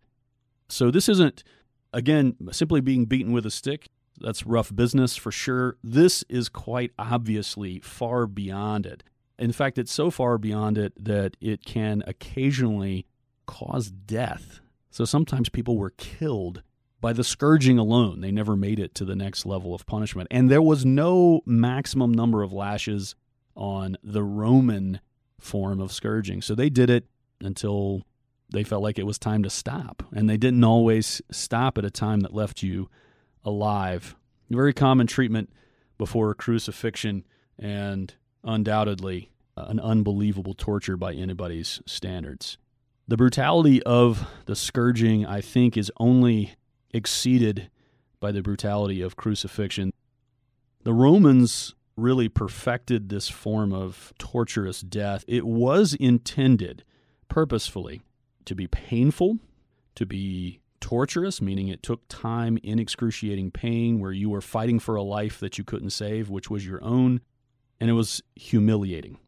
So 0.68 0.90
this 0.90 1.08
isn't, 1.08 1.44
again, 1.92 2.34
simply 2.50 2.80
being 2.80 3.04
beaten 3.04 3.30
with 3.30 3.46
a 3.46 3.52
stick. 3.52 3.86
That's 4.20 4.46
rough 4.46 4.74
business 4.74 5.16
for 5.16 5.32
sure. 5.32 5.76
This 5.82 6.24
is 6.28 6.48
quite 6.48 6.92
obviously 6.98 7.80
far 7.80 8.26
beyond 8.26 8.86
it. 8.86 9.02
In 9.38 9.52
fact, 9.52 9.78
it's 9.78 9.92
so 9.92 10.10
far 10.10 10.36
beyond 10.36 10.76
it 10.76 10.92
that 11.02 11.36
it 11.40 11.64
can 11.64 12.02
occasionally 12.06 13.06
cause 13.46 13.90
death. 13.90 14.60
So 14.90 15.04
sometimes 15.04 15.48
people 15.48 15.78
were 15.78 15.90
killed 15.90 16.62
by 17.00 17.12
the 17.12 17.24
scourging 17.24 17.78
alone. 17.78 18.20
They 18.20 18.30
never 18.30 18.56
made 18.56 18.78
it 18.78 18.94
to 18.96 19.04
the 19.04 19.16
next 19.16 19.46
level 19.46 19.74
of 19.74 19.86
punishment. 19.86 20.28
And 20.30 20.50
there 20.50 20.60
was 20.60 20.84
no 20.84 21.40
maximum 21.46 22.12
number 22.12 22.42
of 22.42 22.52
lashes 22.52 23.14
on 23.56 23.96
the 24.02 24.22
Roman 24.22 25.00
form 25.38 25.80
of 25.80 25.92
scourging. 25.92 26.42
So 26.42 26.54
they 26.54 26.68
did 26.68 26.90
it 26.90 27.06
until 27.40 28.02
they 28.52 28.64
felt 28.64 28.82
like 28.82 28.98
it 28.98 29.06
was 29.06 29.18
time 29.18 29.42
to 29.44 29.50
stop. 29.50 30.02
And 30.12 30.28
they 30.28 30.36
didn't 30.36 30.64
always 30.64 31.22
stop 31.30 31.78
at 31.78 31.84
a 31.84 31.90
time 31.90 32.20
that 32.20 32.34
left 32.34 32.62
you 32.62 32.90
alive. 33.44 34.16
Very 34.48 34.72
common 34.72 35.06
treatment 35.06 35.50
before 35.98 36.34
crucifixion, 36.34 37.26
and 37.58 38.14
undoubtedly 38.42 39.30
uh, 39.56 39.66
an 39.68 39.78
unbelievable 39.80 40.54
torture 40.54 40.96
by 40.96 41.12
anybody's 41.12 41.80
standards. 41.86 42.56
The 43.06 43.16
brutality 43.16 43.82
of 43.82 44.26
the 44.46 44.56
scourging, 44.56 45.26
I 45.26 45.40
think, 45.40 45.76
is 45.76 45.92
only 45.98 46.54
exceeded 46.92 47.70
by 48.20 48.32
the 48.32 48.42
brutality 48.42 49.02
of 49.02 49.16
crucifixion. 49.16 49.92
The 50.84 50.92
Romans 50.92 51.74
really 51.96 52.28
perfected 52.28 53.08
this 53.08 53.28
form 53.28 53.72
of 53.72 54.12
torturous 54.18 54.80
death. 54.80 55.24
It 55.28 55.46
was 55.46 55.94
intended 55.94 56.84
purposefully 57.28 58.02
to 58.44 58.54
be 58.54 58.66
painful, 58.66 59.38
to 59.96 60.06
be 60.06 60.59
torturous, 60.80 61.40
meaning 61.40 61.68
it 61.68 61.82
took 61.82 62.02
time 62.08 62.58
in 62.62 62.78
excruciating 62.78 63.50
pain 63.50 64.00
where 64.00 64.12
you 64.12 64.30
were 64.30 64.40
fighting 64.40 64.78
for 64.78 64.96
a 64.96 65.02
life 65.02 65.38
that 65.40 65.58
you 65.58 65.64
couldn't 65.64 65.90
save, 65.90 66.30
which 66.30 66.50
was 66.50 66.66
your 66.66 66.82
own, 66.82 67.20
and 67.80 67.90
it 67.90 67.94
was 67.94 68.22
humiliating 68.34 69.18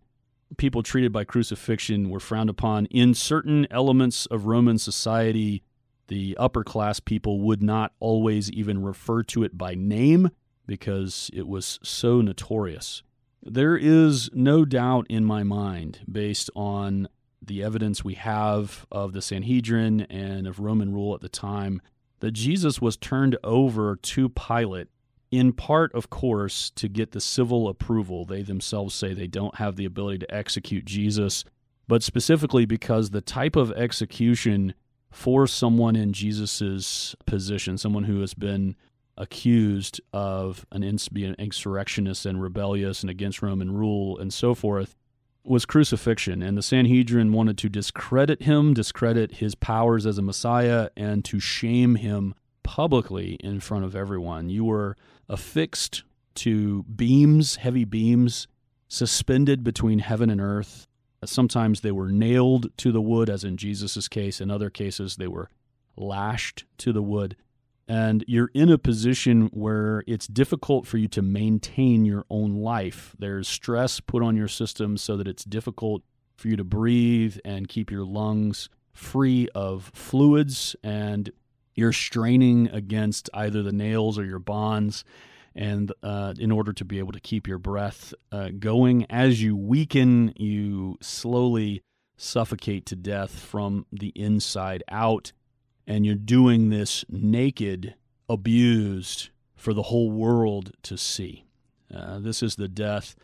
people 0.57 0.83
treated 0.83 1.13
by 1.13 1.25
crucifixion 1.25 2.11
were 2.11 2.21
frowned 2.21 2.51
upon. 2.51 2.87
In 2.87 3.15
certain 3.15 3.67
elements 3.71 4.27
of 4.27 4.47
Roman 4.47 4.79
society, 4.79 5.63
the 6.09 6.37
upper 6.39 6.65
class 6.65 7.01
people 7.01 7.41
would 7.41 7.63
not 7.63 7.93
always 8.01 8.51
even 8.51 8.83
refer 8.83 9.23
to 9.25 9.43
it 9.45 9.57
by 9.57 9.75
name 9.75 10.31
because 10.67 11.31
it 11.33 11.47
was 11.47 11.79
so 11.83 12.21
notorious. 12.21 13.03
There 13.43 13.77
is 13.77 14.31
no 14.33 14.65
doubt 14.65 15.07
in 15.09 15.25
my 15.25 15.43
mind, 15.43 16.01
based 16.11 16.51
on 16.55 17.09
the 17.47 17.63
evidence 17.63 18.05
we 18.05 18.15
have 18.15 18.87
of 18.91 19.13
the 19.13 19.23
Sanhedrin 19.23 20.03
and 20.03 20.47
of 20.47 20.61
Roman 20.61 20.93
rule 20.93 21.15
at 21.15 21.21
the 21.21 21.29
time, 21.29 21.81
that 22.21 22.33
Jesus 22.33 22.81
was 22.81 22.97
turned 22.97 23.37
over 23.43 23.97
to 23.97 24.29
Pilate 24.29 24.89
in 25.33 25.53
part, 25.53 25.95
of 25.95 26.11
course, 26.11 26.71
to 26.77 26.89
get 26.89 27.13
the 27.13 27.21
civil 27.21 27.67
approval. 27.67 28.27
They 28.27 28.43
themselves 28.43 28.95
say 28.95 29.15
they 29.15 29.27
don't 29.27 29.57
have 29.57 29.77
the 29.77 29.87
ability 29.87 30.19
to 30.19 30.35
execute 30.35 30.85
Jesus, 30.85 31.45
but 31.89 32.03
specifically 32.03 32.67
because 32.67 33.11
the 33.11 33.23
type 33.23 33.57
of 33.57 33.73
execution 33.73 34.75
for 35.11 35.47
someone 35.47 35.97
in 35.97 36.13
Jesus's 36.13 37.17
position, 37.27 37.79
someone 37.79 38.05
who 38.05 38.21
has 38.21 38.35
been 38.35 38.77
accused 39.17 40.01
of 40.13 40.67
an 40.71 40.83
insurrectionist 40.83 42.27
and 42.27 42.43
rebellious 42.43 43.03
and 43.03 43.11
against 43.11 43.43
Roman 43.43 43.73
rule 43.73 44.19
and 44.19 44.33
so 44.33 44.55
forth, 44.55 44.95
was 45.45 45.65
crucifixion. 45.65 46.43
And 46.43 46.57
the 46.57 46.63
Sanhedrin 46.63 47.33
wanted 47.33 47.59
to 47.59 47.69
discredit 47.69 48.43
him, 48.43 48.75
discredit 48.75 49.37
his 49.37 49.55
powers 49.55 50.07
as 50.07 50.19
a 50.19 50.23
Messiah, 50.23 50.91
and 50.97 51.25
to 51.25 51.41
shame 51.41 51.97
him 51.97 52.35
publicly 52.63 53.35
in 53.41 53.61
front 53.61 53.85
of 53.85 53.97
everyone. 53.97 54.49
You 54.49 54.65
were 54.65 54.97
affixed 55.29 56.05
to 56.37 56.85
beams, 56.85 57.57
heavy 57.57 57.85
beams, 57.85 58.47
suspended 58.89 59.65
between 59.65 60.01
heaven 60.01 60.31
and 60.31 60.41
earth. 60.41 60.87
Sometimes 61.25 61.81
they 61.81 61.93
were 61.93 62.11
nailed 62.11 62.77
to 62.79 62.93
the 62.93 63.01
wood, 63.01 63.31
as 63.31 63.45
in 63.45 63.57
Jesus' 63.57 64.09
case. 64.09 64.41
In 64.41 64.51
other 64.51 64.71
cases, 64.71 65.17
they 65.17 65.29
were 65.29 65.51
lashed 65.97 66.65
to 66.79 66.93
the 66.93 67.03
wood. 67.03 67.37
And 67.93 68.25
you're 68.27 68.51
in 68.55 68.71
a 68.71 68.79
position 68.79 69.51
where 69.53 70.03
it's 70.07 70.27
difficult 70.27 70.87
for 70.87 70.97
you 70.97 71.09
to 71.09 71.21
maintain 71.21 72.07
your 72.07 72.25
own 72.31 72.55
life. 72.55 73.15
There's 73.19 73.47
stress 73.47 74.01
put 74.01 74.23
on 74.23 74.35
your 74.35 74.49
system 74.49 74.97
so 74.97 75.19
that 75.19 75.29
it's 75.29 75.45
difficult 75.45 76.03
for 76.39 76.49
you 76.49 76.57
to 76.57 76.65
breathe 76.65 77.37
and 77.45 77.69
keep 77.69 77.91
your 77.91 78.07
lungs 78.07 78.71
free 78.95 79.47
of 79.55 79.91
fluids 79.93 80.75
and 80.83 81.33
you're 81.75 81.93
straining 81.93 82.69
against 82.69 83.29
either 83.35 83.63
the 83.63 83.73
nails 83.73 84.19
or 84.19 84.25
your 84.25 84.39
bonds 84.39 85.05
and 85.55 85.93
uh, 86.03 86.33
in 86.39 86.51
order 86.51 86.73
to 86.73 86.87
be 86.87 86.99
able 86.99 87.13
to 87.13 87.21
keep 87.21 87.47
your 87.47 87.59
breath 87.59 88.15
uh, 88.31 88.49
going. 88.59 89.05
As 89.11 89.43
you 89.43 89.55
weaken, 89.55 90.33
you 90.39 90.97
slowly 91.03 91.83
suffocate 92.17 92.87
to 92.87 92.97
death 92.97 93.39
from 93.39 93.85
the 93.93 94.15
inside 94.15 94.83
out, 94.89 95.33
and 95.87 96.07
you're 96.07 96.15
doing 96.15 96.71
this 96.71 97.05
naked, 97.09 97.95
abused 98.29 99.31
for 99.57 99.75
the 99.75 99.85
whole 99.85 100.11
world 100.11 100.73
to 100.83 100.97
see. 100.97 101.45
Uh, 101.95 102.19
this 102.19 102.43
is 102.43 102.57
the 102.57 102.69
death 102.69 103.15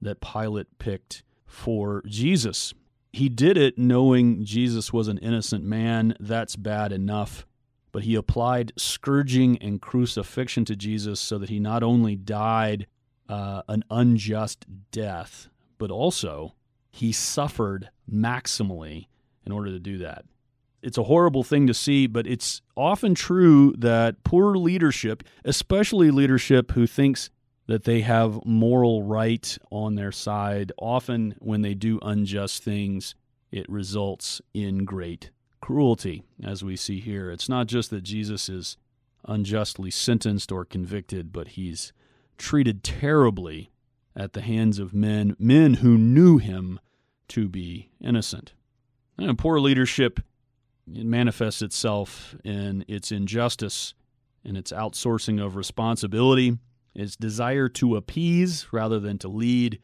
that 0.00 0.20
Pilate 0.20 0.78
picked 0.78 1.22
for 1.46 2.02
Jesus. 2.06 2.74
He 3.12 3.28
did 3.28 3.56
it 3.56 3.78
knowing 3.78 4.44
Jesus 4.44 4.92
was 4.92 5.08
an 5.08 5.18
innocent 5.18 5.64
man. 5.64 6.14
That's 6.18 6.56
bad 6.56 6.92
enough 6.92 7.46
but 7.92 8.04
he 8.04 8.14
applied 8.14 8.72
scourging 8.76 9.58
and 9.58 9.80
crucifixion 9.80 10.64
to 10.64 10.74
Jesus 10.74 11.20
so 11.20 11.38
that 11.38 11.50
he 11.50 11.60
not 11.60 11.82
only 11.82 12.16
died 12.16 12.86
uh, 13.28 13.62
an 13.68 13.84
unjust 13.90 14.64
death, 14.90 15.48
but 15.78 15.90
also 15.90 16.54
he 16.90 17.12
suffered 17.12 17.90
maximally 18.10 19.06
in 19.44 19.52
order 19.52 19.70
to 19.70 19.78
do 19.78 19.98
that. 19.98 20.24
It's 20.82 20.98
a 20.98 21.04
horrible 21.04 21.44
thing 21.44 21.66
to 21.68 21.74
see, 21.74 22.06
but 22.06 22.26
it's 22.26 22.60
often 22.76 23.14
true 23.14 23.72
that 23.78 24.24
poor 24.24 24.56
leadership, 24.56 25.22
especially 25.44 26.10
leadership 26.10 26.72
who 26.72 26.86
thinks 26.86 27.30
that 27.68 27.84
they 27.84 28.00
have 28.00 28.44
moral 28.44 29.04
right 29.04 29.56
on 29.70 29.94
their 29.94 30.10
side, 30.10 30.72
often 30.78 31.36
when 31.38 31.62
they 31.62 31.74
do 31.74 32.00
unjust 32.02 32.64
things, 32.64 33.14
it 33.52 33.68
results 33.68 34.40
in 34.52 34.84
great 34.84 35.30
cruelty, 35.60 36.24
as 36.42 36.64
we 36.64 36.74
see 36.74 36.98
here. 36.98 37.30
It's 37.30 37.48
not 37.48 37.68
just 37.68 37.90
that 37.90 38.02
Jesus 38.02 38.48
is 38.48 38.76
unjustly 39.24 39.90
sentenced 39.90 40.50
or 40.50 40.64
convicted, 40.64 41.32
but 41.32 41.48
he's 41.48 41.92
treated 42.36 42.82
terribly 42.82 43.70
at 44.16 44.32
the 44.32 44.40
hands 44.40 44.80
of 44.80 44.92
men, 44.92 45.36
men 45.38 45.74
who 45.74 45.96
knew 45.96 46.38
him 46.38 46.80
to 47.28 47.48
be 47.48 47.90
innocent. 48.00 48.52
And 49.16 49.38
poor 49.38 49.60
leadership 49.60 50.20
it 50.86 51.06
manifests 51.06 51.62
itself 51.62 52.34
in 52.44 52.84
its 52.88 53.12
injustice, 53.12 53.94
in 54.44 54.56
its 54.56 54.72
outsourcing 54.72 55.44
of 55.44 55.56
responsibility, 55.56 56.58
its 56.94 57.16
desire 57.16 57.68
to 57.68 57.96
appease 57.96 58.66
rather 58.72 58.98
than 59.00 59.18
to 59.18 59.28
lead, 59.28 59.80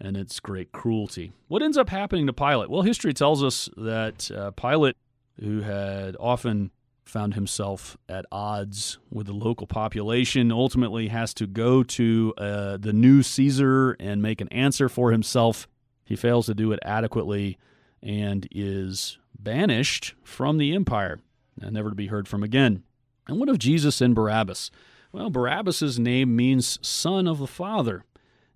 and 0.00 0.16
its 0.16 0.40
great 0.40 0.72
cruelty. 0.72 1.32
What 1.48 1.62
ends 1.62 1.78
up 1.78 1.88
happening 1.88 2.26
to 2.26 2.32
Pilate? 2.32 2.68
Well, 2.68 2.82
history 2.82 3.14
tells 3.14 3.42
us 3.42 3.68
that 3.76 4.30
uh, 4.30 4.50
Pilate 4.52 4.96
who 5.40 5.60
had 5.60 6.16
often 6.18 6.70
found 7.04 7.34
himself 7.34 7.96
at 8.08 8.26
odds 8.32 8.98
with 9.10 9.26
the 9.26 9.32
local 9.32 9.66
population, 9.66 10.50
ultimately 10.50 11.08
has 11.08 11.32
to 11.34 11.46
go 11.46 11.82
to 11.82 12.34
uh, 12.36 12.76
the 12.78 12.92
new 12.92 13.22
Caesar 13.22 13.92
and 14.00 14.20
make 14.20 14.40
an 14.40 14.48
answer 14.48 14.88
for 14.88 15.12
himself. 15.12 15.68
He 16.04 16.16
fails 16.16 16.46
to 16.46 16.54
do 16.54 16.72
it 16.72 16.80
adequately 16.82 17.58
and 18.06 18.46
is 18.52 19.18
banished 19.36 20.14
from 20.22 20.58
the 20.58 20.72
empire 20.74 21.18
and 21.60 21.72
never 21.72 21.90
to 21.90 21.96
be 21.96 22.06
heard 22.06 22.28
from 22.28 22.44
again. 22.44 22.84
And 23.26 23.40
what 23.40 23.48
of 23.48 23.58
Jesus 23.58 24.00
and 24.00 24.14
Barabbas? 24.14 24.70
Well, 25.10 25.28
Barabbas's 25.28 25.98
name 25.98 26.36
means 26.36 26.78
son 26.86 27.26
of 27.26 27.38
the 27.38 27.46
Father. 27.48 28.04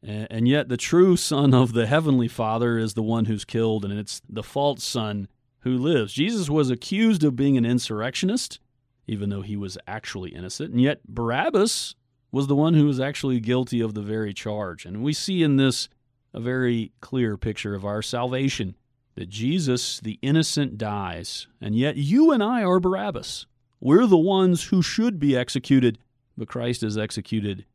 And 0.02 0.46
yet, 0.48 0.68
the 0.68 0.76
true 0.76 1.16
son 1.16 1.52
of 1.52 1.72
the 1.72 1.86
heavenly 1.86 2.28
Father 2.28 2.78
is 2.78 2.94
the 2.94 3.02
one 3.02 3.24
who's 3.26 3.44
killed, 3.44 3.84
and 3.84 3.98
it's 3.98 4.22
the 4.28 4.42
false 4.42 4.84
son 4.84 5.28
who 5.60 5.76
lives. 5.76 6.14
Jesus 6.14 6.48
was 6.48 6.70
accused 6.70 7.22
of 7.24 7.36
being 7.36 7.58
an 7.58 7.66
insurrectionist, 7.66 8.60
even 9.06 9.28
though 9.28 9.42
he 9.42 9.56
was 9.56 9.76
actually 9.86 10.30
innocent, 10.30 10.70
and 10.70 10.80
yet 10.80 11.06
Barabbas 11.06 11.96
was 12.32 12.46
the 12.46 12.56
one 12.56 12.74
who 12.74 12.86
was 12.86 13.00
actually 13.00 13.40
guilty 13.40 13.80
of 13.80 13.92
the 13.94 14.00
very 14.00 14.32
charge. 14.32 14.86
And 14.86 15.02
we 15.02 15.12
see 15.12 15.42
in 15.42 15.56
this 15.56 15.88
a 16.32 16.40
very 16.40 16.92
clear 17.00 17.36
picture 17.36 17.74
of 17.74 17.84
our 17.84 18.00
salvation 18.00 18.76
that 19.20 19.28
Jesus, 19.28 20.00
the 20.00 20.18
innocent, 20.22 20.78
dies, 20.78 21.46
and 21.60 21.76
yet 21.76 21.98
you 21.98 22.32
and 22.32 22.42
I 22.42 22.62
are 22.62 22.80
Barabbas. 22.80 23.44
We're 23.78 24.06
the 24.06 24.16
ones 24.16 24.68
who 24.68 24.80
should 24.80 25.20
be 25.20 25.36
executed, 25.36 25.98
but 26.38 26.48
Christ 26.48 26.82
is 26.82 26.96
executed 26.96 27.66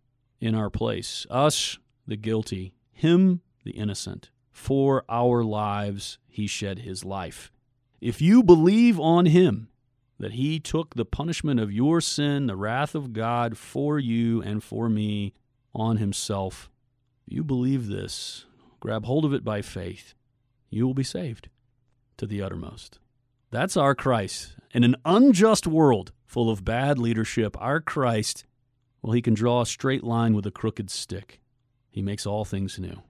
in 0.41 0.55
our 0.55 0.71
place. 0.71 1.27
Us, 1.29 1.77
the 2.07 2.15
guilty, 2.15 2.73
Him, 2.91 3.41
the 3.63 3.73
innocent. 3.73 4.31
For 4.51 5.05
our 5.07 5.43
lives, 5.43 6.17
He 6.27 6.47
shed 6.47 6.79
His 6.79 7.05
life. 7.05 7.51
If 8.01 8.23
you 8.23 8.41
believe 8.41 8.99
on 8.99 9.27
him, 9.27 9.67
that 10.17 10.31
he 10.31 10.59
took 10.59 10.95
the 10.95 11.05
punishment 11.05 11.59
of 11.59 11.71
your 11.71 12.01
sin, 12.01 12.47
the 12.47 12.55
wrath 12.55 12.95
of 12.95 13.13
God 13.13 13.55
for 13.55 13.99
you 13.99 14.41
and 14.41 14.63
for 14.63 14.89
me 14.89 15.35
on 15.75 15.97
himself, 15.97 16.71
you 17.27 17.43
believe 17.43 17.85
this, 17.85 18.45
grab 18.79 19.05
hold 19.05 19.25
of 19.25 19.33
it 19.33 19.43
by 19.43 19.61
faith, 19.61 20.15
you 20.69 20.85
will 20.85 20.93
be 20.93 21.03
saved 21.03 21.49
to 22.17 22.25
the 22.25 22.41
uttermost. 22.41 22.99
That's 23.51 23.77
our 23.77 23.95
Christ. 23.95 24.55
In 24.73 24.83
an 24.83 24.95
unjust 25.05 25.65
world 25.67 26.11
full 26.25 26.49
of 26.49 26.65
bad 26.65 26.99
leadership, 26.99 27.55
our 27.61 27.79
Christ, 27.79 28.45
well, 29.01 29.13
he 29.13 29.21
can 29.21 29.33
draw 29.33 29.61
a 29.61 29.65
straight 29.65 30.03
line 30.03 30.33
with 30.33 30.45
a 30.45 30.51
crooked 30.51 30.89
stick. 30.89 31.39
He 31.89 32.01
makes 32.01 32.25
all 32.25 32.43
things 32.43 32.77
new. 32.79 33.01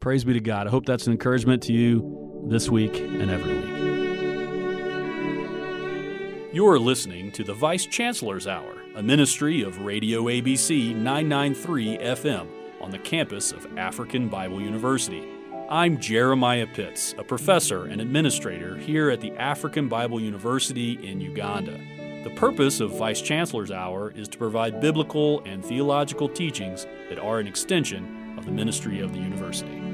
Praise 0.00 0.24
be 0.24 0.32
to 0.32 0.40
God. 0.40 0.66
I 0.66 0.70
hope 0.70 0.86
that's 0.86 1.06
an 1.06 1.12
encouragement 1.12 1.62
to 1.64 1.72
you 1.72 2.44
this 2.46 2.70
week 2.70 2.96
and 2.96 3.30
every 3.30 3.54
week. 3.54 3.76
You're 6.54 6.78
listening 6.78 7.32
to 7.32 7.44
the 7.44 7.52
Vice 7.52 7.84
Chancellor's 7.84 8.46
Hour, 8.46 8.72
a 8.94 9.02
ministry 9.02 9.62
of 9.62 9.80
Radio 9.80 10.22
ABC 10.22 10.94
993 10.94 11.98
FM 11.98 12.48
on 12.80 12.90
the 12.90 12.98
campus 12.98 13.52
of 13.52 13.66
African 13.76 14.28
Bible 14.28 14.60
University. 14.60 15.35
I'm 15.68 15.98
Jeremiah 15.98 16.68
Pitts, 16.68 17.12
a 17.18 17.24
professor 17.24 17.86
and 17.86 18.00
administrator 18.00 18.76
here 18.76 19.10
at 19.10 19.20
the 19.20 19.32
African 19.32 19.88
Bible 19.88 20.20
University 20.20 20.92
in 21.04 21.20
Uganda. 21.20 21.80
The 22.22 22.32
purpose 22.36 22.78
of 22.78 22.96
Vice 22.96 23.20
Chancellor's 23.20 23.72
Hour 23.72 24.12
is 24.12 24.28
to 24.28 24.38
provide 24.38 24.80
biblical 24.80 25.42
and 25.44 25.64
theological 25.64 26.28
teachings 26.28 26.86
that 27.08 27.18
are 27.18 27.40
an 27.40 27.48
extension 27.48 28.36
of 28.38 28.46
the 28.46 28.52
ministry 28.52 29.00
of 29.00 29.12
the 29.12 29.18
university. 29.18 29.85